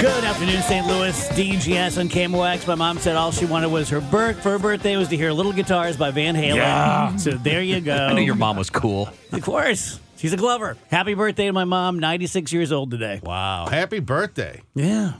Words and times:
Good 0.00 0.24
afternoon, 0.24 0.60
St. 0.60 0.86
Louis. 0.86 1.28
DGS 1.28 1.98
on 1.98 2.10
KMOX. 2.10 2.66
My 2.66 2.74
mom 2.74 2.98
said 2.98 3.16
all 3.16 3.32
she 3.32 3.46
wanted 3.46 3.68
was 3.68 3.88
her 3.88 4.02
birth 4.02 4.42
for 4.42 4.50
her 4.50 4.58
birthday 4.58 4.94
was 4.98 5.08
to 5.08 5.16
hear 5.16 5.32
Little 5.32 5.54
Guitars 5.54 5.96
by 5.96 6.10
Van 6.10 6.34
Halen. 6.34 6.56
Yeah. 6.56 7.16
So 7.16 7.30
there 7.30 7.62
you 7.62 7.80
go. 7.80 7.96
I 7.96 8.12
knew 8.12 8.20
your 8.20 8.34
mom 8.34 8.58
was 8.58 8.68
cool. 8.68 9.08
Of 9.32 9.40
course. 9.42 9.98
She's 10.18 10.34
a 10.34 10.36
Glover. 10.36 10.76
Happy 10.90 11.14
birthday 11.14 11.46
to 11.46 11.52
my 11.54 11.64
mom, 11.64 11.98
96 11.98 12.52
years 12.52 12.72
old 12.72 12.90
today. 12.90 13.20
Wow. 13.22 13.68
Happy 13.68 14.00
birthday. 14.00 14.60
Yeah. 14.74 15.14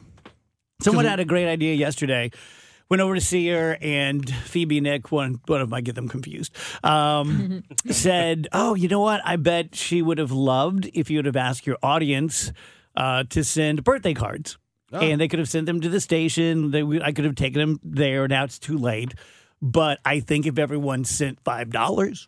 Someone 0.82 1.06
had 1.06 1.20
a 1.20 1.24
great 1.24 1.48
idea 1.48 1.74
yesterday. 1.74 2.30
Went 2.90 3.00
over 3.00 3.14
to 3.14 3.20
see 3.20 3.48
her, 3.48 3.78
and 3.80 4.28
Phoebe 4.30 4.80
Nick, 4.82 5.10
one, 5.10 5.40
one 5.46 5.62
of 5.62 5.70
them, 5.70 5.74
I 5.74 5.80
get 5.80 5.94
them 5.94 6.06
confused, 6.06 6.54
um, 6.84 7.64
said, 7.90 8.46
Oh, 8.52 8.74
you 8.74 8.88
know 8.88 9.00
what? 9.00 9.22
I 9.24 9.36
bet 9.36 9.74
she 9.74 10.02
would 10.02 10.18
have 10.18 10.32
loved 10.32 10.90
if 10.92 11.10
you 11.10 11.16
would 11.18 11.26
have 11.26 11.34
asked 11.34 11.66
your 11.66 11.78
audience 11.82 12.52
uh, 12.94 13.24
to 13.30 13.42
send 13.42 13.82
birthday 13.82 14.12
cards. 14.14 14.58
Oh. 14.96 15.00
And 15.00 15.20
they 15.20 15.28
could 15.28 15.38
have 15.38 15.48
sent 15.48 15.66
them 15.66 15.80
to 15.80 15.88
the 15.88 16.00
station. 16.00 16.70
They, 16.70 16.82
I 17.02 17.12
could 17.12 17.24
have 17.24 17.34
taken 17.34 17.60
them 17.60 17.80
there. 17.82 18.26
Now 18.28 18.44
it's 18.44 18.58
too 18.58 18.78
late. 18.78 19.14
But 19.62 20.00
I 20.04 20.20
think 20.20 20.44
if 20.46 20.58
everyone 20.58 21.04
sent 21.04 21.42
$5, 21.42 22.26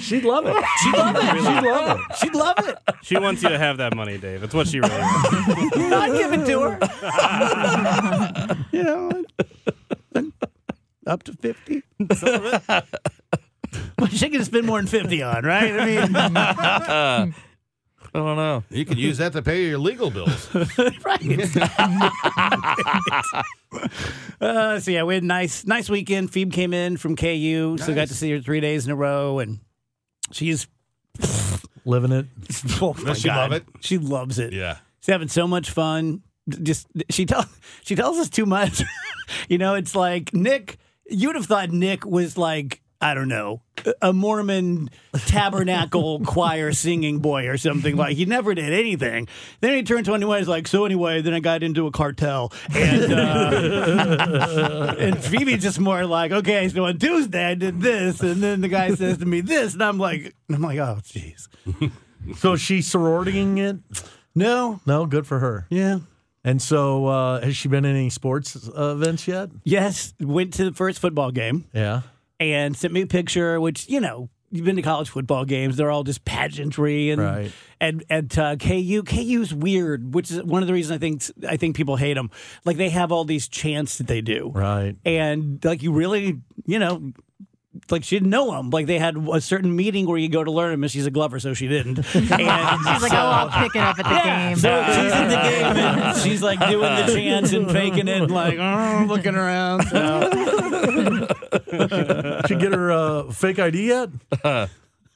She'd 0.00 0.24
love 0.24 0.46
it. 0.46 0.64
she'd 0.82 0.94
love 0.94 1.16
it. 1.16 1.24
She'd 1.36 1.62
love 1.64 1.98
it. 1.98 2.16
She'd 2.18 2.34
love 2.34 2.58
it. 2.68 2.78
She 3.02 3.18
wants 3.18 3.42
you 3.42 3.48
to 3.50 3.58
have 3.58 3.76
that 3.78 3.94
money, 3.94 4.16
Dave. 4.18 4.42
It's 4.42 4.54
what 4.54 4.66
she 4.68 4.80
really 4.80 4.98
wants. 4.98 5.28
I'd 5.76 6.12
give 6.16 6.32
it 6.32 6.46
to 6.46 6.60
her. 6.60 6.78
you 8.72 8.82
know, 8.82 9.24
up 11.06 11.22
to 11.24 11.32
50. 11.34 11.82
Well, 13.98 14.08
she 14.08 14.28
can 14.30 14.44
spend 14.44 14.66
more 14.66 14.78
than 14.78 14.86
50 14.86 15.22
on, 15.22 15.44
right? 15.44 15.72
I 15.78 17.26
mean, 17.26 17.34
I 18.16 18.20
don't 18.20 18.36
know. 18.36 18.64
You 18.70 18.86
can 18.86 18.96
use 18.96 19.18
that 19.18 19.34
to 19.34 19.42
pay 19.42 19.66
your 19.66 19.76
legal 19.76 20.10
bills. 20.10 20.48
right. 21.04 21.20
uh, 24.40 24.80
so, 24.80 24.90
yeah, 24.90 25.02
we 25.02 25.14
had 25.14 25.22
a 25.22 25.26
nice, 25.26 25.66
nice 25.66 25.90
weekend. 25.90 26.30
Phoebe 26.30 26.50
came 26.50 26.72
in 26.72 26.96
from 26.96 27.14
KU, 27.14 27.76
so 27.76 27.94
got 27.94 28.08
to 28.08 28.14
see 28.14 28.30
her 28.30 28.40
three 28.40 28.60
days 28.60 28.86
in 28.86 28.92
a 28.92 28.96
row, 28.96 29.38
and 29.38 29.58
she's, 30.32 30.66
Living 31.84 32.10
it. 32.10 32.26
oh 32.80 32.94
my 32.98 33.10
Does 33.10 33.20
she 33.20 33.28
God. 33.28 33.36
love 33.36 33.52
it? 33.52 33.64
She 33.80 33.98
loves 33.98 34.38
it. 34.38 34.52
Yeah. 34.52 34.78
She's 35.00 35.12
having 35.12 35.28
so 35.28 35.46
much 35.46 35.70
fun. 35.70 36.22
Just 36.48 36.88
she 37.10 37.26
tell 37.26 37.44
she 37.82 37.94
tells 37.94 38.18
us 38.18 38.28
too 38.28 38.46
much. 38.46 38.82
you 39.48 39.58
know, 39.58 39.74
it's 39.74 39.94
like 39.94 40.34
Nick. 40.34 40.78
You'd 41.08 41.36
have 41.36 41.46
thought 41.46 41.70
Nick 41.70 42.04
was 42.04 42.36
like 42.36 42.82
I 43.00 43.14
don't 43.14 43.28
know 43.28 43.60
a 44.00 44.12
Mormon 44.12 44.88
tabernacle 45.26 46.20
choir 46.26 46.72
singing 46.72 47.18
boy 47.18 47.46
or 47.48 47.56
something. 47.58 47.94
Like 47.96 48.16
he 48.16 48.24
never 48.24 48.54
did 48.54 48.72
anything. 48.72 49.28
Then 49.60 49.74
he 49.76 49.82
turned 49.82 50.06
twenty 50.06 50.24
one. 50.24 50.38
He's 50.38 50.48
like, 50.48 50.66
so 50.66 50.84
anyway. 50.86 51.20
Then 51.20 51.34
I 51.34 51.40
got 51.40 51.62
into 51.62 51.86
a 51.86 51.90
cartel, 51.90 52.52
and 52.74 53.12
uh, 53.12 54.94
and 54.98 55.22
Phoebe's 55.22 55.62
just 55.62 55.78
more 55.78 56.04
like, 56.06 56.32
okay, 56.32 56.68
so 56.68 56.84
on 56.86 56.98
Tuesday 56.98 57.44
I 57.44 57.54
did 57.54 57.80
this, 57.80 58.20
and 58.20 58.42
then 58.42 58.60
the 58.60 58.68
guy 58.68 58.94
says 58.94 59.18
to 59.18 59.26
me 59.26 59.40
this, 59.42 59.74
and 59.74 59.82
I'm 59.82 59.98
like, 59.98 60.34
I'm 60.48 60.62
like, 60.62 60.78
oh 60.78 60.98
jeez, 61.02 61.48
So 62.36 62.54
is 62.54 62.60
she 62.60 62.78
sororitying 62.80 63.58
it? 63.58 63.76
no, 64.34 64.80
No, 64.86 65.06
good 65.06 65.26
for 65.26 65.38
her. 65.38 65.66
yeah. 65.70 65.98
And 66.44 66.62
so, 66.62 67.06
uh, 67.06 67.40
has 67.40 67.56
she 67.56 67.66
been 67.66 67.84
in 67.84 67.96
any 67.96 68.08
sports 68.08 68.68
uh, 68.68 68.94
events 68.96 69.26
yet? 69.26 69.50
Yes, 69.64 70.14
went 70.20 70.54
to 70.54 70.64
the 70.66 70.72
first 70.72 71.00
football 71.00 71.32
game 71.32 71.64
Yeah. 71.72 72.02
And 72.40 72.76
sent 72.76 72.92
me 72.92 73.02
a 73.02 73.06
picture, 73.06 73.60
which, 73.60 73.88
you 73.88 74.00
know, 74.00 74.28
you've 74.50 74.64
been 74.64 74.76
to 74.76 74.82
college 74.82 75.08
football 75.10 75.44
games, 75.44 75.76
they're 75.76 75.90
all 75.90 76.04
just 76.04 76.24
pageantry 76.24 77.10
and 77.10 77.20
Right. 77.20 77.52
and 77.80 78.04
at 78.08 78.38
uh, 78.38 78.56
KU, 78.56 79.02
KU's 79.02 79.52
weird, 79.52 80.14
which 80.14 80.30
is 80.30 80.42
one 80.42 80.62
of 80.62 80.68
the 80.68 80.72
reasons 80.72 80.96
I 80.96 80.98
think 80.98 81.22
I 81.48 81.56
think 81.56 81.74
people 81.76 81.96
hate 81.96 82.14
them. 82.14 82.30
Like 82.64 82.76
they 82.76 82.90
have 82.90 83.10
all 83.12 83.24
these 83.24 83.48
chants 83.48 83.98
that 83.98 84.06
they 84.06 84.20
do. 84.20 84.50
Right. 84.54 84.94
And 85.04 85.62
like 85.64 85.82
you 85.82 85.92
really, 85.92 86.40
you 86.64 86.78
know, 86.78 87.12
like 87.90 88.04
she 88.04 88.16
didn't 88.16 88.30
know 88.30 88.52
them. 88.52 88.70
Like 88.70 88.86
they 88.86 88.98
had 88.98 89.16
a 89.30 89.40
certain 89.40 89.74
meeting 89.76 90.06
where 90.06 90.16
you 90.16 90.30
go 90.30 90.42
to 90.42 90.50
learn 90.50 90.70
them, 90.70 90.82
and 90.84 90.90
she's 90.90 91.04
a 91.06 91.10
Glover, 91.10 91.38
so 91.38 91.52
she 91.52 91.68
didn't. 91.68 91.98
And 91.98 92.04
She's 92.14 92.30
like, 92.30 93.12
oh, 93.12 93.16
I'll 93.16 93.50
pick 93.64 93.76
it 93.76 93.82
up 93.82 93.98
at 93.98 94.04
the 94.04 94.22
game. 94.24 94.56
so 94.56 94.82
she's 94.86 95.12
in 95.12 95.28
the 95.28 95.34
game 95.36 95.76
and 95.76 96.16
she's 96.18 96.42
like 96.42 96.58
doing 96.70 96.94
the 96.94 97.06
chants 97.14 97.52
and 97.52 97.70
faking 97.70 98.08
it, 98.08 98.22
and 98.22 98.30
like 98.30 98.58
oh, 98.58 99.04
looking 99.08 99.34
around. 99.34 99.82
So. 99.90 100.45
Did 101.70 102.48
she 102.48 102.56
get 102.56 102.72
her 102.72 102.90
uh, 102.92 103.30
fake 103.32 103.58
ID 103.58 103.86
yet? 103.88 104.10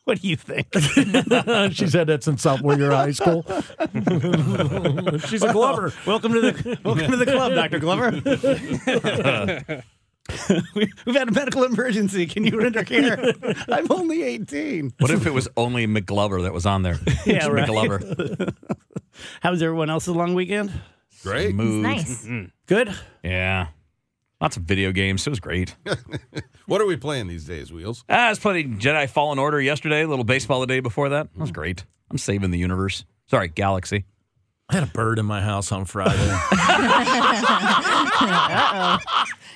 What 0.04 0.21
do 0.22 0.26
you 0.28 0.34
think? 0.34 0.66
She's 1.72 1.93
had 1.93 2.09
that 2.09 2.22
since 2.25 2.43
South 2.43 2.62
Warrior 2.62 2.91
High 2.91 3.12
School. 3.12 3.44
She's 5.28 5.43
a 5.44 5.53
Glover. 5.53 5.93
welcome 6.04 6.32
to 6.32 6.41
the 6.41 6.78
welcome 6.84 7.10
to 7.12 7.16
the 7.16 7.26
club, 7.26 7.53
Doctor 7.54 7.78
Glover. 7.78 8.10
We- 10.75 10.91
We've 11.06 11.15
had 11.15 11.28
a 11.28 11.32
medical 11.32 11.62
emergency. 11.65 12.26
Can 12.26 12.44
you 12.44 12.59
render 12.59 12.82
care? 12.82 13.34
I'm 13.69 13.87
only 13.91 14.22
18. 14.22 14.94
What 14.99 15.10
if 15.10 15.26
it 15.26 15.32
was 15.34 15.49
only 15.56 15.87
McGlover 15.87 16.43
that 16.43 16.53
was 16.53 16.66
on 16.66 16.82
there? 16.82 16.99
Yeah, 17.26 17.47
right. 17.49 17.69
McGlover. 17.69 18.53
How 19.43 19.50
was 19.50 19.62
everyone 19.62 19.91
else's 19.91 20.15
long 20.16 20.34
weekend? 20.34 20.72
Great. 21.22 21.50
Smooth. 21.50 21.82
nice. 21.82 22.26
Good. 22.66 22.94
Yeah. 23.22 23.69
Lots 24.40 24.56
of 24.56 24.62
video 24.62 24.90
games. 24.92 25.26
It 25.26 25.30
was 25.30 25.40
great. 25.40 25.76
What 26.70 26.80
are 26.80 26.86
we 26.86 26.96
playing 26.96 27.26
these 27.26 27.46
days, 27.46 27.72
Wheels? 27.72 28.04
Ah, 28.08 28.26
I 28.26 28.28
was 28.28 28.38
playing 28.38 28.78
Jedi 28.78 29.10
Fallen 29.10 29.40
Order 29.40 29.60
yesterday, 29.60 30.02
a 30.02 30.06
little 30.06 30.24
baseball 30.24 30.60
the 30.60 30.68
day 30.68 30.78
before 30.78 31.08
that. 31.08 31.28
That 31.32 31.40
was 31.40 31.50
great. 31.50 31.84
I'm 32.12 32.16
saving 32.16 32.52
the 32.52 32.58
universe. 32.58 33.04
Sorry, 33.26 33.48
galaxy. 33.48 34.04
I 34.68 34.74
had 34.74 34.84
a 34.84 34.86
bird 34.86 35.18
in 35.18 35.26
my 35.26 35.40
house 35.40 35.72
on 35.72 35.84
Friday. 35.84 36.14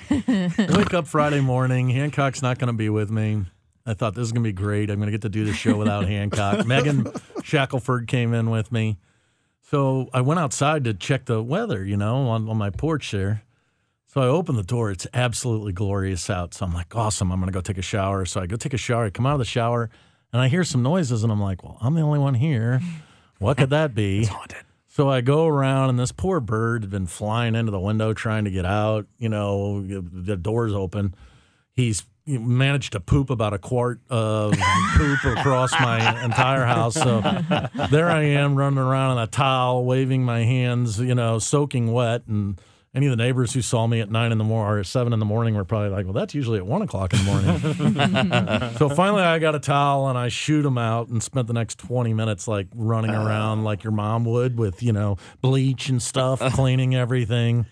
Wake 0.75 0.93
up 0.93 1.07
Friday 1.07 1.39
morning. 1.39 1.87
Hancock's 1.87 2.41
not 2.41 2.59
going 2.59 2.67
to 2.67 2.73
be 2.73 2.89
with 2.89 3.09
me. 3.09 3.45
I 3.85 3.93
thought 3.93 4.13
this 4.13 4.23
is 4.23 4.33
going 4.33 4.43
to 4.43 4.49
be 4.49 4.51
great. 4.51 4.89
I'm 4.89 4.97
going 4.97 5.07
to 5.07 5.11
get 5.11 5.21
to 5.21 5.29
do 5.29 5.45
the 5.45 5.53
show 5.53 5.77
without 5.77 6.05
Hancock. 6.05 6.67
Megan 6.67 7.07
Shackelford 7.43 8.09
came 8.09 8.33
in 8.33 8.49
with 8.49 8.73
me. 8.73 8.97
So 9.61 10.09
I 10.13 10.19
went 10.19 10.41
outside 10.41 10.83
to 10.83 10.93
check 10.93 11.23
the 11.27 11.41
weather, 11.41 11.85
you 11.85 11.95
know, 11.95 12.27
on, 12.27 12.49
on 12.49 12.57
my 12.57 12.71
porch 12.71 13.11
there. 13.11 13.43
So 14.15 14.21
I 14.21 14.27
open 14.27 14.55
the 14.55 14.63
door. 14.63 14.91
It's 14.91 15.05
absolutely 15.13 15.73
glorious 15.73 16.29
out. 16.29 16.53
So 16.53 16.65
I'm 16.65 16.73
like, 16.73 16.95
awesome. 16.95 17.33
I'm 17.33 17.39
going 17.41 17.51
to 17.51 17.53
go 17.53 17.59
take 17.59 17.77
a 17.77 17.81
shower. 17.81 18.23
So 18.23 18.39
I 18.39 18.45
go 18.45 18.55
take 18.55 18.73
a 18.73 18.77
shower. 18.77 19.03
I 19.03 19.09
come 19.09 19.25
out 19.25 19.33
of 19.33 19.39
the 19.39 19.45
shower 19.45 19.89
and 20.31 20.41
I 20.41 20.47
hear 20.47 20.63
some 20.63 20.81
noises 20.81 21.23
and 21.23 21.33
I'm 21.33 21.41
like, 21.41 21.65
well, 21.65 21.77
I'm 21.81 21.95
the 21.95 22.01
only 22.01 22.19
one 22.19 22.33
here. 22.33 22.79
What 23.39 23.57
could 23.57 23.71
that 23.71 23.93
be? 23.93 24.23
Haunted. 24.25 24.63
So 24.87 25.09
I 25.09 25.19
go 25.19 25.45
around, 25.45 25.89
and 25.89 25.99
this 25.99 26.13
poor 26.13 26.39
bird 26.39 26.83
had 26.83 26.89
been 26.89 27.07
flying 27.07 27.53
into 27.53 27.69
the 27.69 27.79
window 27.81 28.13
trying 28.13 28.45
to 28.45 28.51
get 28.51 28.65
out. 28.65 29.07
You 29.17 29.27
know, 29.27 29.81
the 29.81 30.37
door's 30.37 30.71
open. 30.71 31.13
He's 31.73 32.05
managed 32.25 32.93
to 32.93 33.01
poop 33.01 33.29
about 33.29 33.53
a 33.53 33.57
quart 33.57 33.99
of 34.09 34.53
poop 34.95 35.25
across 35.25 35.73
my 35.73 36.23
entire 36.23 36.63
house. 36.63 36.93
So 36.93 37.19
there 37.91 38.09
I 38.09 38.23
am 38.23 38.55
running 38.55 38.79
around 38.79 39.17
in 39.17 39.23
a 39.23 39.27
towel, 39.27 39.83
waving 39.83 40.23
my 40.23 40.45
hands, 40.45 40.97
you 41.01 41.13
know, 41.13 41.39
soaking 41.39 41.91
wet. 41.91 42.23
And 42.27 42.57
any 42.95 43.07
of 43.07 43.11
the 43.11 43.17
neighbors 43.17 43.53
who 43.53 43.61
saw 43.61 43.85
me 43.85 43.99
at 43.99 44.09
nine 44.09 44.31
in 44.31 44.37
the 44.37 44.45
morning 44.45 44.79
or 44.79 44.83
seven 44.85 45.11
in 45.11 45.19
the 45.19 45.25
morning 45.25 45.55
were 45.55 45.65
probably 45.65 45.89
like, 45.89 46.05
well, 46.05 46.13
that's 46.13 46.33
usually 46.33 46.57
at 46.57 46.65
one 46.65 46.81
o'clock 46.81 47.13
in 47.13 47.19
the 47.19 47.25
morning. 47.25 48.71
so 48.77 48.87
finally 48.87 49.21
I 49.21 49.37
got 49.37 49.53
a 49.53 49.59
towel 49.59 50.07
and 50.07 50.17
I 50.17 50.29
shoot 50.29 50.61
them 50.61 50.77
out 50.77 51.09
and 51.09 51.21
spent 51.21 51.47
the 51.47 51.53
next 51.53 51.77
20 51.79 52.13
minutes 52.13 52.47
like 52.47 52.67
running 52.73 53.11
oh. 53.11 53.25
around 53.25 53.65
like 53.65 53.83
your 53.83 53.91
mom 53.91 54.23
would 54.23 54.57
with, 54.57 54.81
you 54.81 54.93
know, 54.93 55.17
bleach 55.41 55.89
and 55.89 56.01
stuff, 56.01 56.39
cleaning 56.53 56.95
everything. 56.95 57.65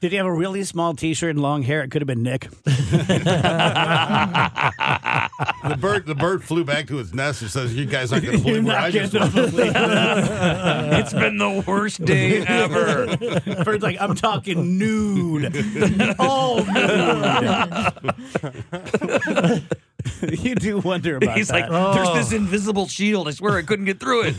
Did 0.00 0.10
he 0.10 0.18
have 0.18 0.26
a 0.26 0.32
really 0.32 0.64
small 0.64 0.94
T-shirt 0.94 1.30
and 1.30 1.40
long 1.40 1.62
hair? 1.62 1.82
It 1.82 1.92
could 1.92 2.02
have 2.02 2.08
been 2.08 2.24
Nick. 2.24 2.48
The 5.68 5.76
bird 5.76 6.06
the 6.06 6.14
bird 6.14 6.44
flew 6.44 6.64
back 6.64 6.86
to 6.88 6.98
its 6.98 7.14
nest 7.14 7.42
and 7.42 7.50
says, 7.50 7.74
You 7.74 7.86
guys 7.86 8.12
aren't 8.12 8.24
gonna 8.26 8.38
You're 8.38 8.44
believe 8.44 8.66
where 8.66 8.78
I 8.78 8.90
just 8.90 9.14
went. 9.14 9.32
this. 9.32 9.54
It's 9.54 11.12
been 11.12 11.38
the 11.38 11.64
worst 11.66 12.04
day 12.04 12.44
ever. 12.46 13.16
Bird's 13.64 13.82
like, 13.82 13.96
I'm 14.00 14.14
talking 14.14 14.78
nude. 14.78 15.56
All 16.18 16.64
nude. 16.64 16.74
you 20.38 20.54
do 20.54 20.78
wonder 20.78 21.16
about 21.16 21.30
it. 21.30 21.38
He's 21.38 21.50
like, 21.50 21.68
that. 21.68 21.94
there's 21.94 22.12
this 22.14 22.32
oh. 22.32 22.36
invisible 22.36 22.86
shield. 22.86 23.28
I 23.28 23.30
swear 23.30 23.56
I 23.56 23.62
couldn't 23.62 23.86
get 23.86 24.00
through 24.00 24.24
it. 24.26 24.34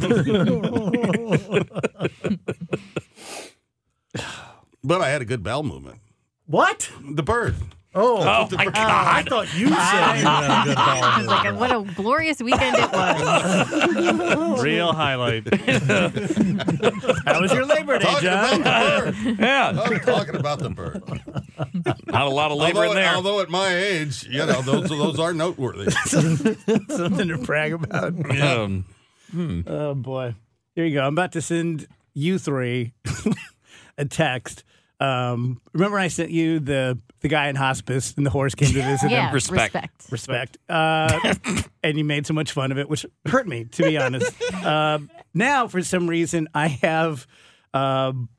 But 4.83 5.01
I 5.01 5.10
had 5.10 5.24
a 5.24 5.25
good 5.25 5.42
bell 5.42 5.63
movement. 5.63 6.00
What? 6.45 6.92
The 7.04 7.24
bird. 7.24 7.56
Oh, 7.97 8.18
oh 8.51 8.56
my 8.57 8.65
God. 8.65 8.75
I 8.75 9.24
thought 9.24 9.53
you 9.57 9.68
said 9.69 9.74
you 9.74 10.25
had 10.25 10.62
a 10.62 10.65
good 10.65 10.75
I 10.77 11.18
was 11.18 11.27
like, 11.27 11.56
what 11.57 11.71
a 11.71 11.94
glorious 11.94 12.42
weekend 12.42 12.75
it 12.77 12.92
was. 12.92 14.62
Real 14.63 14.92
highlight. 14.92 15.47
How 17.25 17.39
was 17.42 17.53
your 17.53 17.65
Labor 17.65 17.97
Day, 17.97 18.06
Talking 18.06 18.21
John? 18.30 18.62
about 18.62 19.06
the 19.06 19.12
bird. 19.24 19.39
Yeah. 19.39 19.69
I'm 19.69 20.00
talking 20.01 20.36
about 20.36 20.59
the 20.59 20.69
bird. 20.69 21.03
Not 22.07 22.25
a 22.27 22.30
lot 22.30 22.51
of 22.51 22.57
labor 22.57 22.80
although, 22.80 22.89
in 22.92 22.95
there. 22.97 23.15
although 23.15 23.39
at 23.39 23.50
my 23.50 23.74
age, 23.74 24.25
you 24.30 24.45
know, 24.45 24.62
those 24.62 24.89
those 24.89 25.19
are 25.19 25.33
noteworthy. 25.33 25.89
Something 25.92 27.27
to 27.30 27.38
brag 27.38 27.74
about. 27.74 28.13
Um, 28.42 28.86
Oh 29.68 29.94
boy. 29.95 30.36
Here 30.75 30.86
you 30.86 30.95
go. 30.95 31.01
I'm 31.07 31.13
about 31.13 31.31
to 31.33 31.42
send 31.42 31.88
you 32.13 32.38
three 32.39 32.94
a 33.97 34.06
text. 34.06 34.63
Um, 35.00 35.62
remember, 35.74 35.97
I 36.00 36.07
sent 36.09 36.31
you 36.31 36.59
the 36.59 37.00
the 37.22 37.28
guy 37.28 37.48
in 37.50 37.56
hospice 37.56 38.14
and 38.18 38.26
the 38.26 38.30
horse 38.30 38.54
came 38.56 38.70
to 38.74 38.82
visit 38.84 39.10
Yeah, 39.12 39.28
him. 39.30 39.34
Respect. 39.34 39.74
respect. 39.74 40.12
Respect. 40.12 40.58
Uh, 40.70 41.34
and 41.84 41.98
you 41.98 42.04
made 42.04 42.28
so 42.28 42.34
much 42.34 42.52
fun 42.52 42.72
of 42.72 42.78
it, 42.78 42.88
which 42.90 43.06
hurt 43.26 43.48
me, 43.48 43.66
to 43.66 43.84
be 43.84 43.98
honest. 44.04 44.32
Um 44.64 45.10
now, 45.34 45.68
for 45.68 45.82
some 45.84 46.08
reason, 46.08 46.48
I 46.54 46.68
have 46.68 47.26
um 47.74 48.30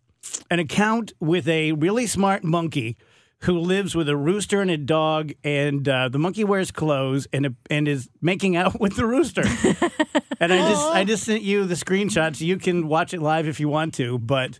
an 0.50 0.58
account 0.58 1.12
with 1.20 1.46
a 1.48 1.72
really 1.72 2.06
smart 2.06 2.42
monkey 2.44 2.96
who 3.40 3.58
lives 3.58 3.94
with 3.94 4.08
a 4.08 4.16
rooster 4.16 4.60
and 4.62 4.70
a 4.70 4.76
dog, 4.78 5.30
and 5.44 5.86
uh, 5.88 6.08
the 6.08 6.18
monkey 6.18 6.42
wears 6.42 6.70
clothes 6.70 7.28
and 7.32 7.54
and 7.70 7.86
is 7.86 8.08
making 8.22 8.56
out 8.56 8.80
with 8.80 8.96
the 8.96 9.06
rooster. 9.06 9.42
and 10.40 10.52
I 10.52 10.68
just 10.70 10.86
I 10.88 11.04
just 11.04 11.24
sent 11.24 11.42
you 11.42 11.64
the 11.64 11.74
screenshot 11.74 12.34
so 12.36 12.44
you 12.44 12.56
can 12.56 12.88
watch 12.88 13.12
it 13.14 13.20
live 13.20 13.46
if 13.46 13.60
you 13.60 13.68
want 13.68 13.94
to, 13.94 14.18
but. 14.18 14.58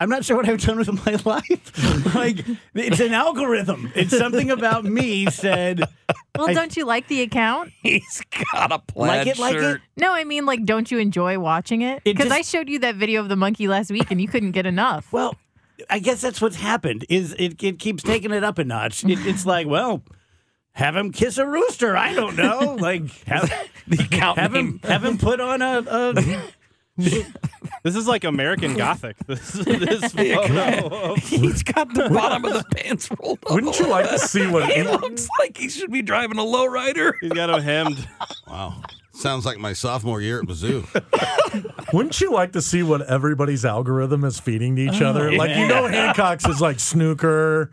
I'm 0.00 0.08
not 0.08 0.24
sure 0.24 0.36
what 0.38 0.48
I've 0.48 0.60
done 0.62 0.78
with 0.78 1.06
my 1.06 1.12
life. 1.24 2.14
like 2.14 2.44
it's 2.74 3.00
an 3.00 3.12
algorithm. 3.12 3.92
It's 3.94 4.16
something 4.16 4.50
about 4.50 4.84
me 4.84 5.26
said 5.26 5.80
Well, 6.38 6.48
I- 6.48 6.54
don't 6.54 6.74
you 6.76 6.84
like 6.86 7.06
the 7.08 7.20
account? 7.22 7.70
He's 7.82 8.22
got 8.52 8.72
a 8.72 8.78
plaid 8.78 9.08
Like 9.08 9.26
it, 9.26 9.38
like 9.38 9.52
shirt. 9.54 9.76
it? 9.76 9.82
No, 10.00 10.12
I 10.14 10.24
mean, 10.24 10.46
like, 10.46 10.64
don't 10.64 10.90
you 10.90 10.98
enjoy 10.98 11.38
watching 11.38 11.82
it? 11.82 12.02
It 12.06 12.16
Because 12.16 12.32
I 12.32 12.40
showed 12.42 12.68
you 12.70 12.78
that 12.80 12.94
video 12.96 13.20
of 13.20 13.28
the 13.28 13.36
monkey 13.36 13.68
last 13.68 13.90
week 13.90 14.10
and 14.10 14.20
you 14.20 14.26
couldn't 14.28 14.52
get 14.52 14.64
enough. 14.66 15.12
Well, 15.12 15.36
I 15.90 15.98
guess 15.98 16.20
that's 16.22 16.40
what's 16.40 16.56
happened. 16.56 17.04
Is 17.08 17.34
it, 17.38 17.62
it 17.62 17.78
keeps 17.78 18.02
taking 18.02 18.32
it 18.32 18.42
up 18.42 18.58
a 18.58 18.64
notch. 18.64 19.04
It, 19.04 19.18
it's 19.26 19.44
like, 19.44 19.66
well, 19.66 20.02
have 20.72 20.96
him 20.96 21.10
kiss 21.12 21.36
a 21.36 21.46
rooster. 21.46 21.96
I 21.96 22.14
don't 22.14 22.36
know. 22.36 22.76
Like 22.80 23.10
have, 23.24 23.52
The 23.88 24.02
account 24.04 24.38
have 24.38 24.54
him 24.54 24.80
have 24.84 25.04
him 25.04 25.18
put 25.18 25.40
on 25.40 25.60
a, 25.62 25.82
a 25.86 26.42
This 27.82 27.96
is 27.96 28.06
like 28.06 28.24
American 28.24 28.76
Gothic. 28.76 29.16
This 29.26 29.52
this 29.52 30.12
photo. 30.12 31.12
Of, 31.12 31.18
He's 31.18 31.62
got 31.62 31.92
the 31.94 32.10
bottom 32.10 32.44
of 32.44 32.52
the 32.52 32.64
pants 32.76 33.08
rolled 33.18 33.38
up. 33.46 33.52
Wouldn't 33.52 33.78
you 33.78 33.86
like 33.86 34.08
to 34.10 34.18
see 34.18 34.46
what? 34.46 34.70
He 34.70 34.82
looks 34.82 35.26
like 35.38 35.56
he 35.56 35.68
should 35.70 35.90
be 35.90 36.02
driving 36.02 36.38
a 36.38 36.42
lowrider. 36.42 37.12
he's 37.22 37.32
got 37.32 37.48
him 37.50 37.62
hemmed. 37.62 38.08
Wow. 38.46 38.82
Sounds 39.12 39.44
like 39.44 39.58
my 39.58 39.74
sophomore 39.74 40.20
year 40.22 40.40
at 40.40 40.46
Mizzou. 40.46 40.82
Wouldn't 41.92 42.18
you 42.22 42.32
like 42.32 42.52
to 42.52 42.62
see 42.62 42.82
what 42.82 43.02
everybody's 43.02 43.64
algorithm 43.66 44.24
is 44.24 44.40
feeding 44.40 44.76
to 44.76 44.82
each 44.82 45.02
other? 45.02 45.32
Like 45.32 45.56
you 45.56 45.66
know, 45.66 45.86
Hancock's 45.88 46.46
is 46.46 46.60
like 46.62 46.80
snooker, 46.80 47.70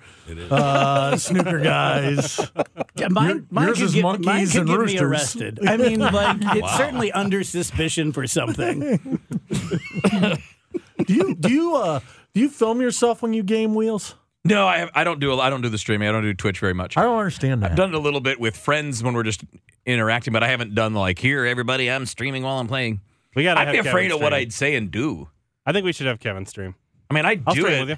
uh, 0.52 1.16
snooker 1.16 1.60
guys. 1.60 2.40
Yeah, 2.96 3.08
mine, 3.10 3.48
mine 3.50 3.68
yours 3.68 3.78
could 3.78 3.86
is 3.86 3.94
get, 3.94 4.04
mine 4.04 4.22
monkeys 4.26 4.52
could 4.52 4.60
and 4.62 4.68
get 4.70 4.74
me 4.76 4.82
roosters. 4.82 5.02
arrested. 5.02 5.60
I 5.66 5.78
mean, 5.78 6.00
like 6.00 6.38
it's 6.42 6.76
certainly 6.76 7.12
under 7.14 7.44
suspicion 7.46 8.12
for 8.12 8.28
something. 8.28 9.17
Do 9.50 11.14
you 11.14 11.36
do 11.36 11.52
you 11.52 11.76
uh, 11.76 12.00
do 12.34 12.42
you 12.42 12.50
film 12.50 12.82
yourself 12.82 13.22
when 13.22 13.34
you 13.34 13.44
game 13.44 13.76
wheels? 13.76 14.16
No, 14.44 14.66
I 14.68 14.90
I 14.94 15.04
don't 15.04 15.20
do 15.20 15.32
a, 15.32 15.38
I 15.38 15.50
don't 15.50 15.62
do 15.62 15.70
the 15.70 15.78
streaming. 15.78 16.08
I 16.08 16.12
don't 16.12 16.24
do 16.24 16.34
Twitch 16.34 16.60
very 16.60 16.74
much. 16.74 16.98
I 16.98 17.04
don't 17.04 17.18
understand 17.18 17.64
that. 17.64 17.72
I've 17.72 17.78
done 17.78 17.90
it 17.90 17.96
a 17.96 18.00
little 18.00 18.20
bit 18.22 18.40
with 18.40 18.56
friends 18.58 19.04
when 19.04 19.14
we're 19.14 19.24
just 19.24 19.44
interacting, 19.86 20.34
but 20.34 20.44
I 20.44 20.48
haven't 20.50 20.76
done 20.76 20.94
like 20.94 21.20
here, 21.20 21.46
everybody. 21.46 21.90
I'm 21.90 22.06
streaming 22.06 22.44
while 22.44 22.60
I'm 22.60 22.68
playing. 22.68 23.02
We 23.36 23.44
gotta. 23.44 23.60
I'd 23.62 23.72
be 23.72 23.78
have 23.78 23.86
afraid 23.88 24.04
Kevin 24.10 24.16
of 24.18 24.22
what. 24.22 24.34
I'd 24.34 24.54
say 24.54 24.76
and 24.76 24.90
do. 24.92 25.30
I 25.66 25.72
think 25.74 25.86
we 25.86 25.94
should 25.94 26.08
have 26.08 26.20
Kevin 26.20 26.46
stream. 26.46 26.76
I 27.10 27.14
mean, 27.14 27.26
I 27.26 27.36
do 27.36 27.52
stream 27.62 27.68
it. 27.74 27.80
with 27.82 27.90
you. 27.90 27.98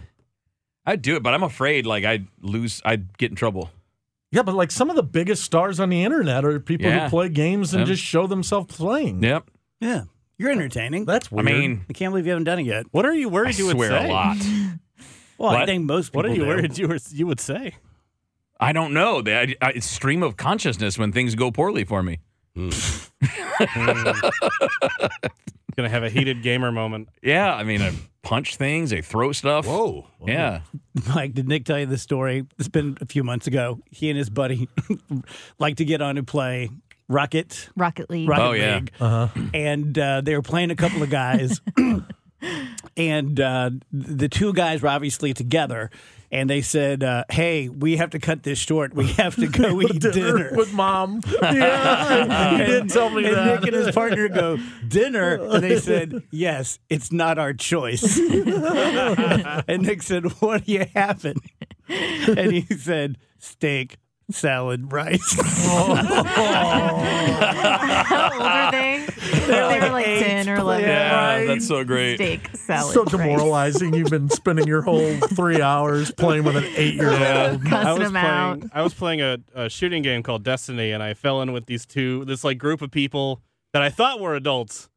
I'd 0.86 1.02
do 1.02 1.16
it, 1.16 1.24
but 1.24 1.34
I'm 1.34 1.44
afraid 1.44 1.86
like 1.86 2.04
I'd 2.06 2.28
lose. 2.42 2.82
I'd 2.84 3.18
get 3.18 3.30
in 3.32 3.36
trouble. 3.36 3.70
yeah, 4.32 4.42
but 4.44 4.56
like 4.56 4.72
some 4.72 4.90
of 4.90 4.96
the 4.96 5.04
biggest 5.04 5.44
stars 5.44 5.80
on 5.80 5.90
the 5.90 6.04
internet 6.04 6.46
are 6.46 6.60
people 6.60 6.88
Yeah. 6.88 7.06
who 7.06 7.10
play 7.10 7.30
games 7.30 7.74
and 7.74 7.82
Yeah. 7.82 7.94
just 7.94 8.04
show 8.04 8.28
themselves 8.28 8.76
playing. 8.76 9.24
Yep. 9.24 9.50
Yeah, 9.82 10.04
you're 10.40 10.50
entertaining. 10.50 11.06
That's 11.06 11.32
weird. 11.32 11.48
I 11.48 11.52
mean, 11.52 11.86
I 11.88 11.94
can't 11.94 12.12
believe 12.12 12.26
you 12.26 12.32
haven't 12.32 12.46
done 12.46 12.58
it 12.58 12.64
yet. 12.66 12.88
What 12.90 13.06
are 13.06 13.14
you 13.14 13.30
I 13.30 13.32
worried 13.34 13.58
you 13.60 13.68
would 13.68 13.76
swear 13.76 13.90
say? 13.92 14.06
a 14.10 14.12
lot. 14.12 14.38
Well, 15.38 15.52
I 15.52 15.66
think 15.68 15.86
most 15.86 16.08
people 16.12 16.24
What 16.24 16.26
are 16.32 16.34
you 16.34 16.42
do. 16.42 16.48
worried 16.48 16.78
you 16.78 16.88
were, 16.88 16.98
you 17.12 17.28
would 17.28 17.40
say? 17.40 17.76
I 18.60 18.74
don't 18.74 18.94
know. 18.94 19.22
They- 19.22 19.38
I, 19.38 19.56
I, 19.62 19.70
it's 19.72 19.86
stream 19.86 20.24
of 20.24 20.36
consciousness 20.38 20.98
when 20.98 21.12
things 21.12 21.36
go 21.36 21.52
poorly 21.52 21.84
for 21.84 22.02
me. 22.02 22.20
Hmm. 22.56 22.70
Gonna 25.76 25.90
have 25.90 26.04
a 26.04 26.10
heated 26.10 26.42
gamer 26.42 26.72
moment. 26.72 27.08
Yeah, 27.22 27.54
I 27.56 27.64
mean, 27.64 27.82
I 27.82 27.94
punch 28.22 28.58
things, 28.58 28.92
I 28.92 29.00
throw 29.02 29.32
stuff. 29.32 29.66
Whoa. 29.66 30.08
Yeah. 30.26 30.62
Mike, 31.16 31.34
did 31.36 31.48
Nick 31.48 31.64
tell 31.66 31.80
you 31.80 31.86
the 31.86 31.98
story? 31.98 32.46
It's 32.58 32.68
been 32.68 32.98
a 33.00 33.06
few 33.06 33.24
months 33.24 33.48
ago. 33.48 33.80
He 33.90 34.10
and 34.10 34.18
his 34.18 34.30
buddy 34.30 34.68
like 35.60 35.78
to 35.78 35.86
get 35.86 36.02
on 36.02 36.18
and 36.18 36.28
play 36.28 36.70
Rocket, 37.10 37.70
Rocket 37.76 38.10
League. 38.10 38.30
Rocket 38.30 38.44
Oh, 38.44 38.52
yeah. 38.54 38.76
League. 39.36 39.50
And 39.54 39.98
uh, 40.00 40.22
they 40.22 40.36
were 40.36 40.42
playing 40.42 40.72
a 40.72 40.76
couple 40.76 41.04
of 41.04 41.10
guys. 41.10 41.60
and 42.98 43.40
uh, 43.40 43.72
the 43.92 44.30
two 44.30 44.54
guys 44.54 44.82
were 44.82 44.90
obviously 44.90 45.34
together. 45.34 45.90
And 46.32 46.48
they 46.48 46.62
said, 46.62 47.04
uh, 47.04 47.24
hey, 47.32 47.70
we 47.70 47.98
have 47.98 48.12
to 48.12 48.20
cut 48.20 48.44
this 48.44 48.60
short. 48.60 48.94
We 48.94 49.08
have 49.14 49.36
to 49.38 49.48
go 49.48 49.82
eat 49.82 50.00
dinner. 50.00 50.52
with 50.56 50.72
mom. 50.72 51.22
Yeah, 51.42 52.52
you 52.52 52.58
didn't 52.66 52.90
tell 52.90 53.10
me 53.10 53.26
and 53.26 53.36
that. 53.36 53.62
Nick 53.64 53.74
and 53.74 53.86
his 53.86 53.96
partner 53.96 54.30
go, 54.30 54.60
dinner? 54.88 55.34
And 55.42 55.64
they 55.64 55.80
said, 55.80 56.22
yes, 56.30 56.78
it's 56.88 57.12
not 57.12 57.40
our 57.40 57.54
choice. 57.54 58.20
and 58.20 59.82
Nick 59.84 60.04
said, 60.04 60.26
what 60.40 60.66
do 60.66 60.72
you 60.74 60.86
having? 60.94 61.42
And 61.88 62.52
he 62.52 62.62
said, 62.76 63.18
steak, 63.40 63.98
salad, 64.32 64.92
rice. 64.92 65.36
How 67.40 68.30
old 68.34 68.42
are 68.42 68.72
they? 68.72 69.06
they 69.48 69.80
were 69.80 69.90
like 69.90 70.08
eight, 70.08 70.20
10 70.24 70.50
or 70.50 70.56
11. 70.58 70.86
Yeah, 70.86 71.46
that's 71.46 71.68
so 71.68 71.84
great. 71.84 72.16
Steak, 72.16 72.50
salad, 72.56 72.94
so 72.94 73.04
rice. 73.04 73.12
demoralizing. 73.12 73.94
You've 73.94 74.10
been 74.10 74.30
spending 74.30 74.68
your 74.68 74.82
whole 74.82 75.16
three 75.36 75.62
hours 75.62 76.12
playing 76.12 76.44
with 76.44 76.56
an 76.56 76.66
eight-year-old. 76.76 77.20
I 77.22 77.58
Cussing 77.70 78.00
was 78.00 78.08
them 78.10 78.16
out. 78.16 78.60
playing. 78.60 78.72
I 78.74 78.82
was 78.82 78.94
playing 78.94 79.22
a, 79.22 79.38
a 79.56 79.70
shooting 79.70 80.04
game 80.04 80.24
called 80.24 80.44
Destiny, 80.44 80.92
and 80.92 81.02
I 81.04 81.14
fell 81.14 81.42
in 81.42 81.52
with 81.52 81.66
these 81.66 81.86
two, 81.86 82.26
this 82.26 82.44
like 82.44 82.58
group 82.58 82.82
of 82.82 82.92
people 82.92 83.42
that 83.74 83.82
I 83.82 83.90
thought 83.90 84.20
were 84.20 84.36
adults, 84.36 84.90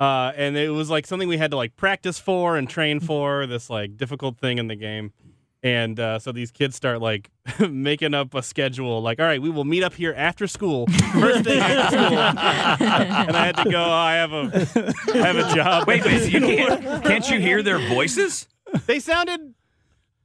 uh, 0.00 0.32
and 0.36 0.56
it 0.56 0.70
was 0.70 0.90
like 0.90 1.06
something 1.06 1.28
we 1.28 1.38
had 1.38 1.50
to 1.52 1.56
like 1.56 1.76
practice 1.76 2.18
for 2.18 2.56
and 2.56 2.68
train 2.68 3.00
for. 3.00 3.46
This 3.46 3.70
like 3.70 3.96
difficult 3.96 4.38
thing 4.38 4.58
in 4.58 4.68
the 4.68 4.76
game, 4.76 5.12
and 5.66 5.98
uh, 5.98 6.18
so 6.20 6.30
these 6.30 6.52
kids 6.52 6.76
start 6.76 7.00
like 7.00 7.28
making 7.68 8.14
up 8.14 8.34
a 8.34 8.42
schedule. 8.42 9.02
Like, 9.02 9.18
all 9.18 9.26
right, 9.26 9.42
we 9.42 9.50
will 9.50 9.64
meet 9.64 9.82
up 9.82 9.94
here 9.94 10.14
after 10.16 10.46
school, 10.46 10.86
first 11.12 11.42
day 11.44 11.58
after 11.58 11.96
school, 11.96 12.18
and 12.18 13.36
I 13.36 13.46
had 13.46 13.56
to 13.56 13.70
go. 13.70 13.82
"Oh, 13.82 13.90
I 13.90 14.14
have 14.14 14.32
a, 14.32 14.94
I 15.14 15.26
have 15.26 15.36
a 15.36 15.54
job. 15.54 15.88
Wait, 15.88 16.04
wait, 16.04 16.30
you 16.30 16.40
can't, 16.56 17.04
can't 17.04 17.28
you 17.30 17.40
hear 17.40 17.62
their 17.64 17.78
voices? 17.88 18.46
they 18.86 19.00
sounded 19.00 19.54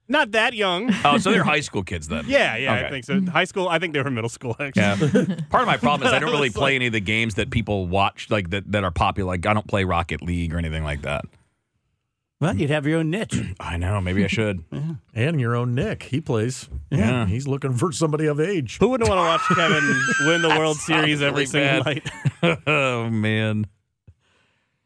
not 0.07 0.31
that 0.31 0.53
young. 0.53 0.93
Oh, 1.05 1.17
so 1.17 1.31
they're 1.31 1.43
high 1.43 1.61
school 1.61 1.83
kids 1.83 2.07
then. 2.07 2.25
Yeah, 2.27 2.57
yeah, 2.57 2.73
Okay. 2.75 2.85
I 2.85 2.89
think 2.89 3.05
so. 3.05 3.21
High 3.31 3.45
school. 3.45 3.67
I 3.69 3.79
think 3.79 3.93
they 3.93 4.01
were 4.01 4.11
middle 4.11 4.29
school 4.29 4.55
actually. 4.59 4.81
Yeah. 4.83 5.35
Part 5.49 5.63
of 5.63 5.67
my 5.67 5.77
problem 5.77 6.07
is 6.07 6.13
I 6.13 6.19
don't 6.19 6.31
really 6.37 6.49
play 6.51 6.71
like- 6.71 6.75
any 6.75 6.87
of 6.87 6.93
the 6.93 6.99
games 6.99 7.35
that 7.35 7.49
people 7.49 7.87
watch, 7.87 8.29
like 8.29 8.49
that, 8.51 8.71
that 8.73 8.83
are 8.83 8.91
popular. 8.91 9.27
Like 9.29 9.45
I 9.45 9.53
don't 9.53 9.67
play 9.67 9.85
Rocket 9.85 10.21
League 10.21 10.53
or 10.53 10.57
anything 10.57 10.83
like 10.83 11.01
that. 11.03 11.25
Well, 12.41 12.55
you'd 12.57 12.69
have 12.71 12.85
your 12.87 12.99
own 12.99 13.09
niche. 13.11 13.39
I 13.59 13.77
know. 13.77 14.01
Maybe 14.01 14.23
I 14.25 14.27
should. 14.27 14.63
yeah. 14.71 14.95
And 15.13 15.39
your 15.39 15.55
own 15.55 15.75
Nick, 15.75 16.03
he 16.03 16.19
plays. 16.19 16.67
Yeah. 16.89 17.25
he's 17.27 17.47
looking 17.47 17.73
for 17.73 17.91
somebody 17.91 18.25
of 18.25 18.39
age. 18.39 18.77
Who 18.79 18.89
wouldn't 18.89 19.09
want 19.09 19.19
to 19.19 19.55
watch 19.55 19.57
Kevin 19.57 20.01
win 20.27 20.41
the 20.41 20.49
World 20.49 20.77
Series 20.77 21.21
every 21.21 21.45
single 21.45 21.83
bad. 21.83 22.03
night? 22.41 22.59
oh 22.67 23.09
man. 23.09 23.67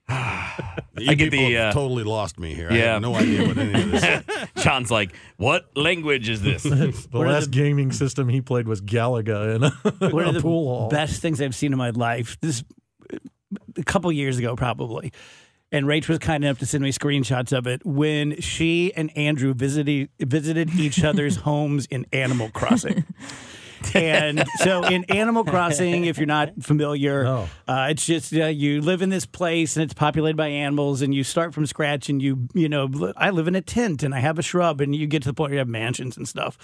You 0.98 1.12
I 1.12 1.16
get 1.16 1.32
people 1.32 1.48
the, 1.48 1.54
have 1.56 1.70
uh, 1.72 1.74
totally 1.74 2.04
lost 2.06 2.40
me 2.40 2.54
here. 2.54 2.70
I 2.72 2.76
yeah. 2.78 2.94
have 2.94 3.02
no 3.02 3.16
idea 3.16 3.46
what 3.46 3.58
any 3.58 3.82
of 3.84 3.92
this 3.92 4.02
is. 4.04 4.64
John's 4.64 4.90
like, 4.90 5.14
what 5.36 5.76
language 5.76 6.30
is 6.30 6.42
this? 6.42 6.64
The 6.64 7.08
What 7.12 7.28
are 7.28 7.32
last 7.34 7.52
gaming 7.52 7.92
system 7.92 8.30
he 8.30 8.40
played 8.40 8.66
was 8.66 8.80
Galaga 8.80 9.56
in 9.58 9.64
a, 9.66 10.10
One 10.10 10.24
in 10.24 10.30
of 10.30 10.36
a 10.36 10.38
the 10.38 10.42
pool 10.42 10.64
hall. 10.74 10.90
best 10.90 11.22
things 11.22 11.42
I've 11.42 11.54
seen 11.54 11.74
in 11.74 11.78
my 11.78 11.90
life. 11.90 12.38
This 12.40 12.64
a 13.78 13.84
couple 13.84 14.10
years 14.10 14.38
ago, 14.38 14.56
probably. 14.56 15.12
And 15.72 15.88
Rach 15.88 16.08
was 16.08 16.20
kind 16.20 16.44
enough 16.44 16.60
to 16.60 16.66
send 16.66 16.84
me 16.84 16.92
screenshots 16.92 17.52
of 17.58 17.68
it 17.68 17.86
when 17.86 18.40
she 18.40 18.94
and 18.96 19.16
Andrew 19.18 19.54
visited 19.54 20.10
visited 20.20 20.74
each 20.76 21.04
other's 21.04 21.36
homes 21.48 21.86
in 21.88 22.06
Animal 22.14 22.50
Crossing. 22.52 23.04
and 23.94 24.44
so 24.58 24.84
in 24.84 25.04
Animal 25.06 25.44
Crossing, 25.44 26.06
if 26.06 26.18
you're 26.18 26.28
not 26.28 26.54
familiar, 26.62 27.24
No. 27.24 27.50
uh, 27.68 27.88
it's 27.90 28.06
just 28.06 28.34
uh, 28.34 28.46
you 28.46 28.82
live 28.82 29.02
in 29.02 29.10
this 29.10 29.26
place 29.26 29.76
and 29.76 29.84
it's 29.84 29.94
populated 29.94 30.38
by 30.38 30.48
animals, 30.48 31.02
and 31.02 31.14
you 31.14 31.24
start 31.24 31.54
from 31.54 31.66
scratch. 31.66 32.10
And 32.10 32.22
you, 32.22 32.48
you 32.54 32.70
know, 32.70 33.14
I 33.18 33.32
live 33.32 33.48
in 33.48 33.56
a 33.56 33.62
tent 33.62 34.02
and 34.04 34.14
I 34.16 34.20
have 34.20 34.40
a 34.40 34.42
shrub, 34.44 34.82
and 34.82 34.96
you 34.96 35.08
get 35.08 35.24
to 35.24 35.30
the 35.30 35.34
point 35.34 35.50
where 35.50 35.56
you 35.56 35.60
have 35.60 35.68
mansions 35.68 36.16
and 36.16 36.28
stuff. 36.28 36.58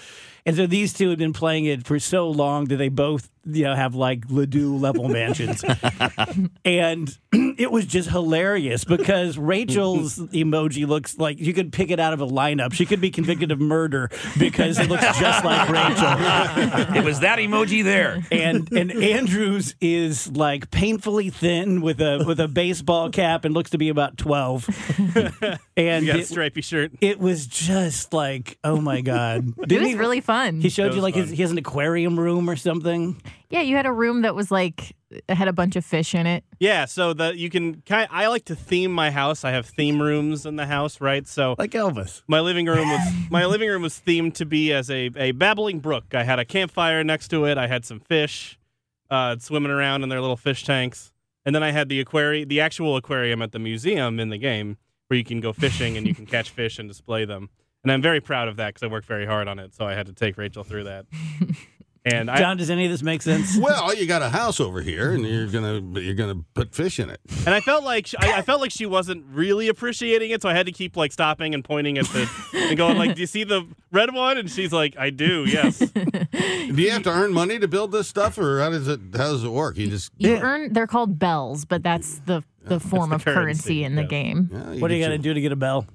And 0.46 0.56
so 0.56 0.66
these 0.66 0.92
two 0.94 1.10
have 1.10 1.18
been 1.18 1.32
playing 1.32 1.66
it 1.66 1.86
for 1.86 1.98
so 1.98 2.28
long 2.30 2.64
that 2.66 2.76
they 2.76 2.88
both 2.88 3.30
you 3.44 3.64
know 3.64 3.74
have 3.74 3.94
like 3.94 4.24
Ledoux 4.28 4.76
level 4.76 5.08
mansions, 5.08 5.64
and 6.64 7.16
it 7.32 7.70
was 7.70 7.86
just 7.86 8.08
hilarious 8.10 8.84
because 8.84 9.36
Rachel's 9.38 10.16
emoji 10.32 10.86
looks 10.86 11.18
like 11.18 11.38
you 11.40 11.52
could 11.52 11.72
pick 11.72 11.90
it 11.90 11.98
out 12.00 12.12
of 12.12 12.20
a 12.20 12.26
lineup. 12.26 12.72
She 12.72 12.86
could 12.86 13.00
be 13.00 13.10
convicted 13.10 13.50
of 13.50 13.60
murder 13.60 14.10
because 14.38 14.78
it 14.78 14.88
looks 14.88 15.02
just 15.18 15.44
like 15.44 15.68
Rachel. 15.68 16.92
It 16.96 17.04
was 17.04 17.20
that 17.20 17.38
emoji 17.38 17.82
there. 17.84 18.22
And 18.30 18.70
and 18.72 18.92
Andrews 18.92 19.74
is 19.80 20.30
like 20.32 20.70
painfully 20.70 21.30
thin 21.30 21.80
with 21.80 22.00
a 22.00 22.24
with 22.26 22.38
a 22.40 22.48
baseball 22.48 23.10
cap 23.10 23.44
and 23.44 23.54
looks 23.54 23.70
to 23.70 23.78
be 23.78 23.88
about 23.88 24.16
twelve. 24.16 24.68
And 25.76 26.04
You 26.06 26.12
got 26.12 26.16
a 26.16 26.20
it, 26.20 26.26
stripy 26.26 26.60
shirt. 26.60 26.92
it 27.00 27.18
was 27.18 27.46
just 27.46 28.12
like, 28.12 28.58
oh 28.64 28.80
my 28.80 29.00
god! 29.00 29.48
It 29.58 29.68
Didn't 29.68 29.84
was 29.84 29.92
he? 29.92 29.98
really 29.98 30.20
fun. 30.20 30.60
He 30.60 30.68
showed 30.68 30.94
you 30.94 31.00
like 31.00 31.14
his, 31.14 31.30
he 31.30 31.42
has 31.42 31.50
an 31.50 31.58
aquarium 31.58 32.18
room 32.18 32.48
or 32.48 32.56
something. 32.56 33.20
Yeah, 33.50 33.60
you 33.60 33.76
had 33.76 33.86
a 33.86 33.92
room 33.92 34.22
that 34.22 34.34
was 34.34 34.50
like 34.50 34.94
had 35.28 35.46
a 35.46 35.52
bunch 35.52 35.76
of 35.76 35.84
fish 35.84 36.14
in 36.14 36.26
it. 36.26 36.42
Yeah, 36.58 36.86
so 36.86 37.12
the 37.12 37.36
you 37.36 37.50
can 37.50 37.82
kind. 37.82 38.08
I 38.10 38.28
like 38.28 38.46
to 38.46 38.54
theme 38.56 38.92
my 38.92 39.10
house. 39.10 39.44
I 39.44 39.50
have 39.50 39.66
theme 39.66 40.00
rooms 40.00 40.46
in 40.46 40.56
the 40.56 40.66
house, 40.66 41.00
right? 41.00 41.26
So 41.26 41.54
Like 41.58 41.72
Elvis. 41.72 42.22
my 42.26 42.40
living 42.40 42.66
room 42.66 42.88
was 42.88 43.12
my 43.30 43.44
living 43.46 43.68
room 43.68 43.82
was 43.82 44.00
themed 44.04 44.34
to 44.34 44.46
be 44.46 44.72
as 44.72 44.90
a, 44.90 45.10
a 45.16 45.32
babbling 45.32 45.80
brook. 45.80 46.14
I 46.14 46.22
had 46.24 46.38
a 46.38 46.44
campfire 46.44 47.04
next 47.04 47.28
to 47.28 47.44
it. 47.44 47.58
I 47.58 47.66
had 47.66 47.84
some 47.84 48.00
fish 48.00 48.58
uh, 49.10 49.36
swimming 49.38 49.70
around 49.70 50.02
in 50.02 50.08
their 50.08 50.20
little 50.20 50.36
fish 50.38 50.64
tanks, 50.64 51.12
and 51.44 51.54
then 51.54 51.62
I 51.62 51.72
had 51.72 51.88
the 51.90 52.00
aquarium, 52.00 52.48
the 52.48 52.60
actual 52.60 52.96
aquarium 52.96 53.42
at 53.42 53.52
the 53.52 53.58
museum 53.58 54.18
in 54.18 54.30
the 54.30 54.38
game, 54.38 54.78
where 55.08 55.18
you 55.18 55.24
can 55.24 55.40
go 55.40 55.52
fishing 55.52 55.98
and 55.98 56.06
you 56.06 56.14
can 56.14 56.24
catch 56.26 56.48
fish 56.50 56.78
and 56.78 56.88
display 56.88 57.26
them. 57.26 57.50
And 57.84 57.90
I'm 57.92 58.00
very 58.00 58.20
proud 58.20 58.48
of 58.48 58.56
that 58.56 58.68
because 58.68 58.82
I 58.84 58.86
worked 58.86 59.06
very 59.08 59.26
hard 59.26 59.48
on 59.48 59.58
it. 59.58 59.74
So 59.74 59.84
I 59.84 59.94
had 59.94 60.06
to 60.06 60.12
take 60.14 60.38
Rachel 60.38 60.62
through 60.64 60.84
that. 60.84 61.04
And 62.04 62.28
I, 62.28 62.38
John, 62.38 62.56
does 62.56 62.68
any 62.68 62.84
of 62.84 62.90
this 62.90 63.02
make 63.02 63.22
sense? 63.22 63.56
Well, 63.60 63.94
you 63.94 64.06
got 64.06 64.22
a 64.22 64.28
house 64.28 64.58
over 64.58 64.80
here, 64.80 65.12
and 65.12 65.24
you're 65.24 65.46
gonna 65.46 66.00
you're 66.00 66.14
gonna 66.16 66.42
put 66.54 66.74
fish 66.74 66.98
in 66.98 67.08
it. 67.10 67.20
And 67.46 67.54
I 67.54 67.60
felt 67.60 67.84
like 67.84 68.08
she, 68.08 68.16
I, 68.18 68.38
I 68.38 68.42
felt 68.42 68.60
like 68.60 68.72
she 68.72 68.86
wasn't 68.86 69.24
really 69.30 69.68
appreciating 69.68 70.32
it, 70.32 70.42
so 70.42 70.48
I 70.48 70.54
had 70.54 70.66
to 70.66 70.72
keep 70.72 70.96
like 70.96 71.12
stopping 71.12 71.54
and 71.54 71.64
pointing 71.64 71.98
at 71.98 72.06
the 72.06 72.28
and 72.54 72.76
going 72.76 72.98
like, 72.98 73.14
"Do 73.14 73.20
you 73.20 73.26
see 73.28 73.44
the 73.44 73.68
red 73.92 74.12
one?" 74.12 74.36
And 74.36 74.50
she's 74.50 74.72
like, 74.72 74.96
"I 74.98 75.10
do, 75.10 75.44
yes." 75.46 75.78
Do 76.72 76.80
you 76.82 76.90
have 76.90 77.02
to 77.04 77.10
earn 77.10 77.32
money 77.32 77.58
to 77.58 77.68
build 77.68 77.92
this 77.92 78.08
stuff, 78.08 78.36
or 78.38 78.60
how 78.60 78.70
does 78.70 78.88
it 78.88 78.98
how 79.12 79.30
does 79.30 79.44
it 79.44 79.50
work? 79.50 79.76
You 79.76 79.88
just 79.88 80.10
You 80.18 80.32
Yeah. 80.32 80.40
earn 80.42 80.72
they're 80.72 80.86
called 80.88 81.18
bells, 81.18 81.64
but 81.64 81.82
that's 81.84 82.18
the 82.26 82.42
the 82.64 82.80
form 82.80 83.10
the 83.10 83.16
of 83.16 83.24
currency, 83.24 83.34
currency, 83.34 83.84
in 83.84 83.94
the 83.96 84.02
yeah. 84.02 84.08
game. 84.08 84.48
yeah, 84.52 84.58
What 84.80 84.88
do 84.88 84.94
you 84.94 85.00
get 85.00 85.06
got 85.08 85.08
to 85.08 85.22
your- 85.22 85.22
do 85.22 85.34
to 85.34 85.40
get 85.40 85.52
a 85.52 85.56
bell? 85.56 85.86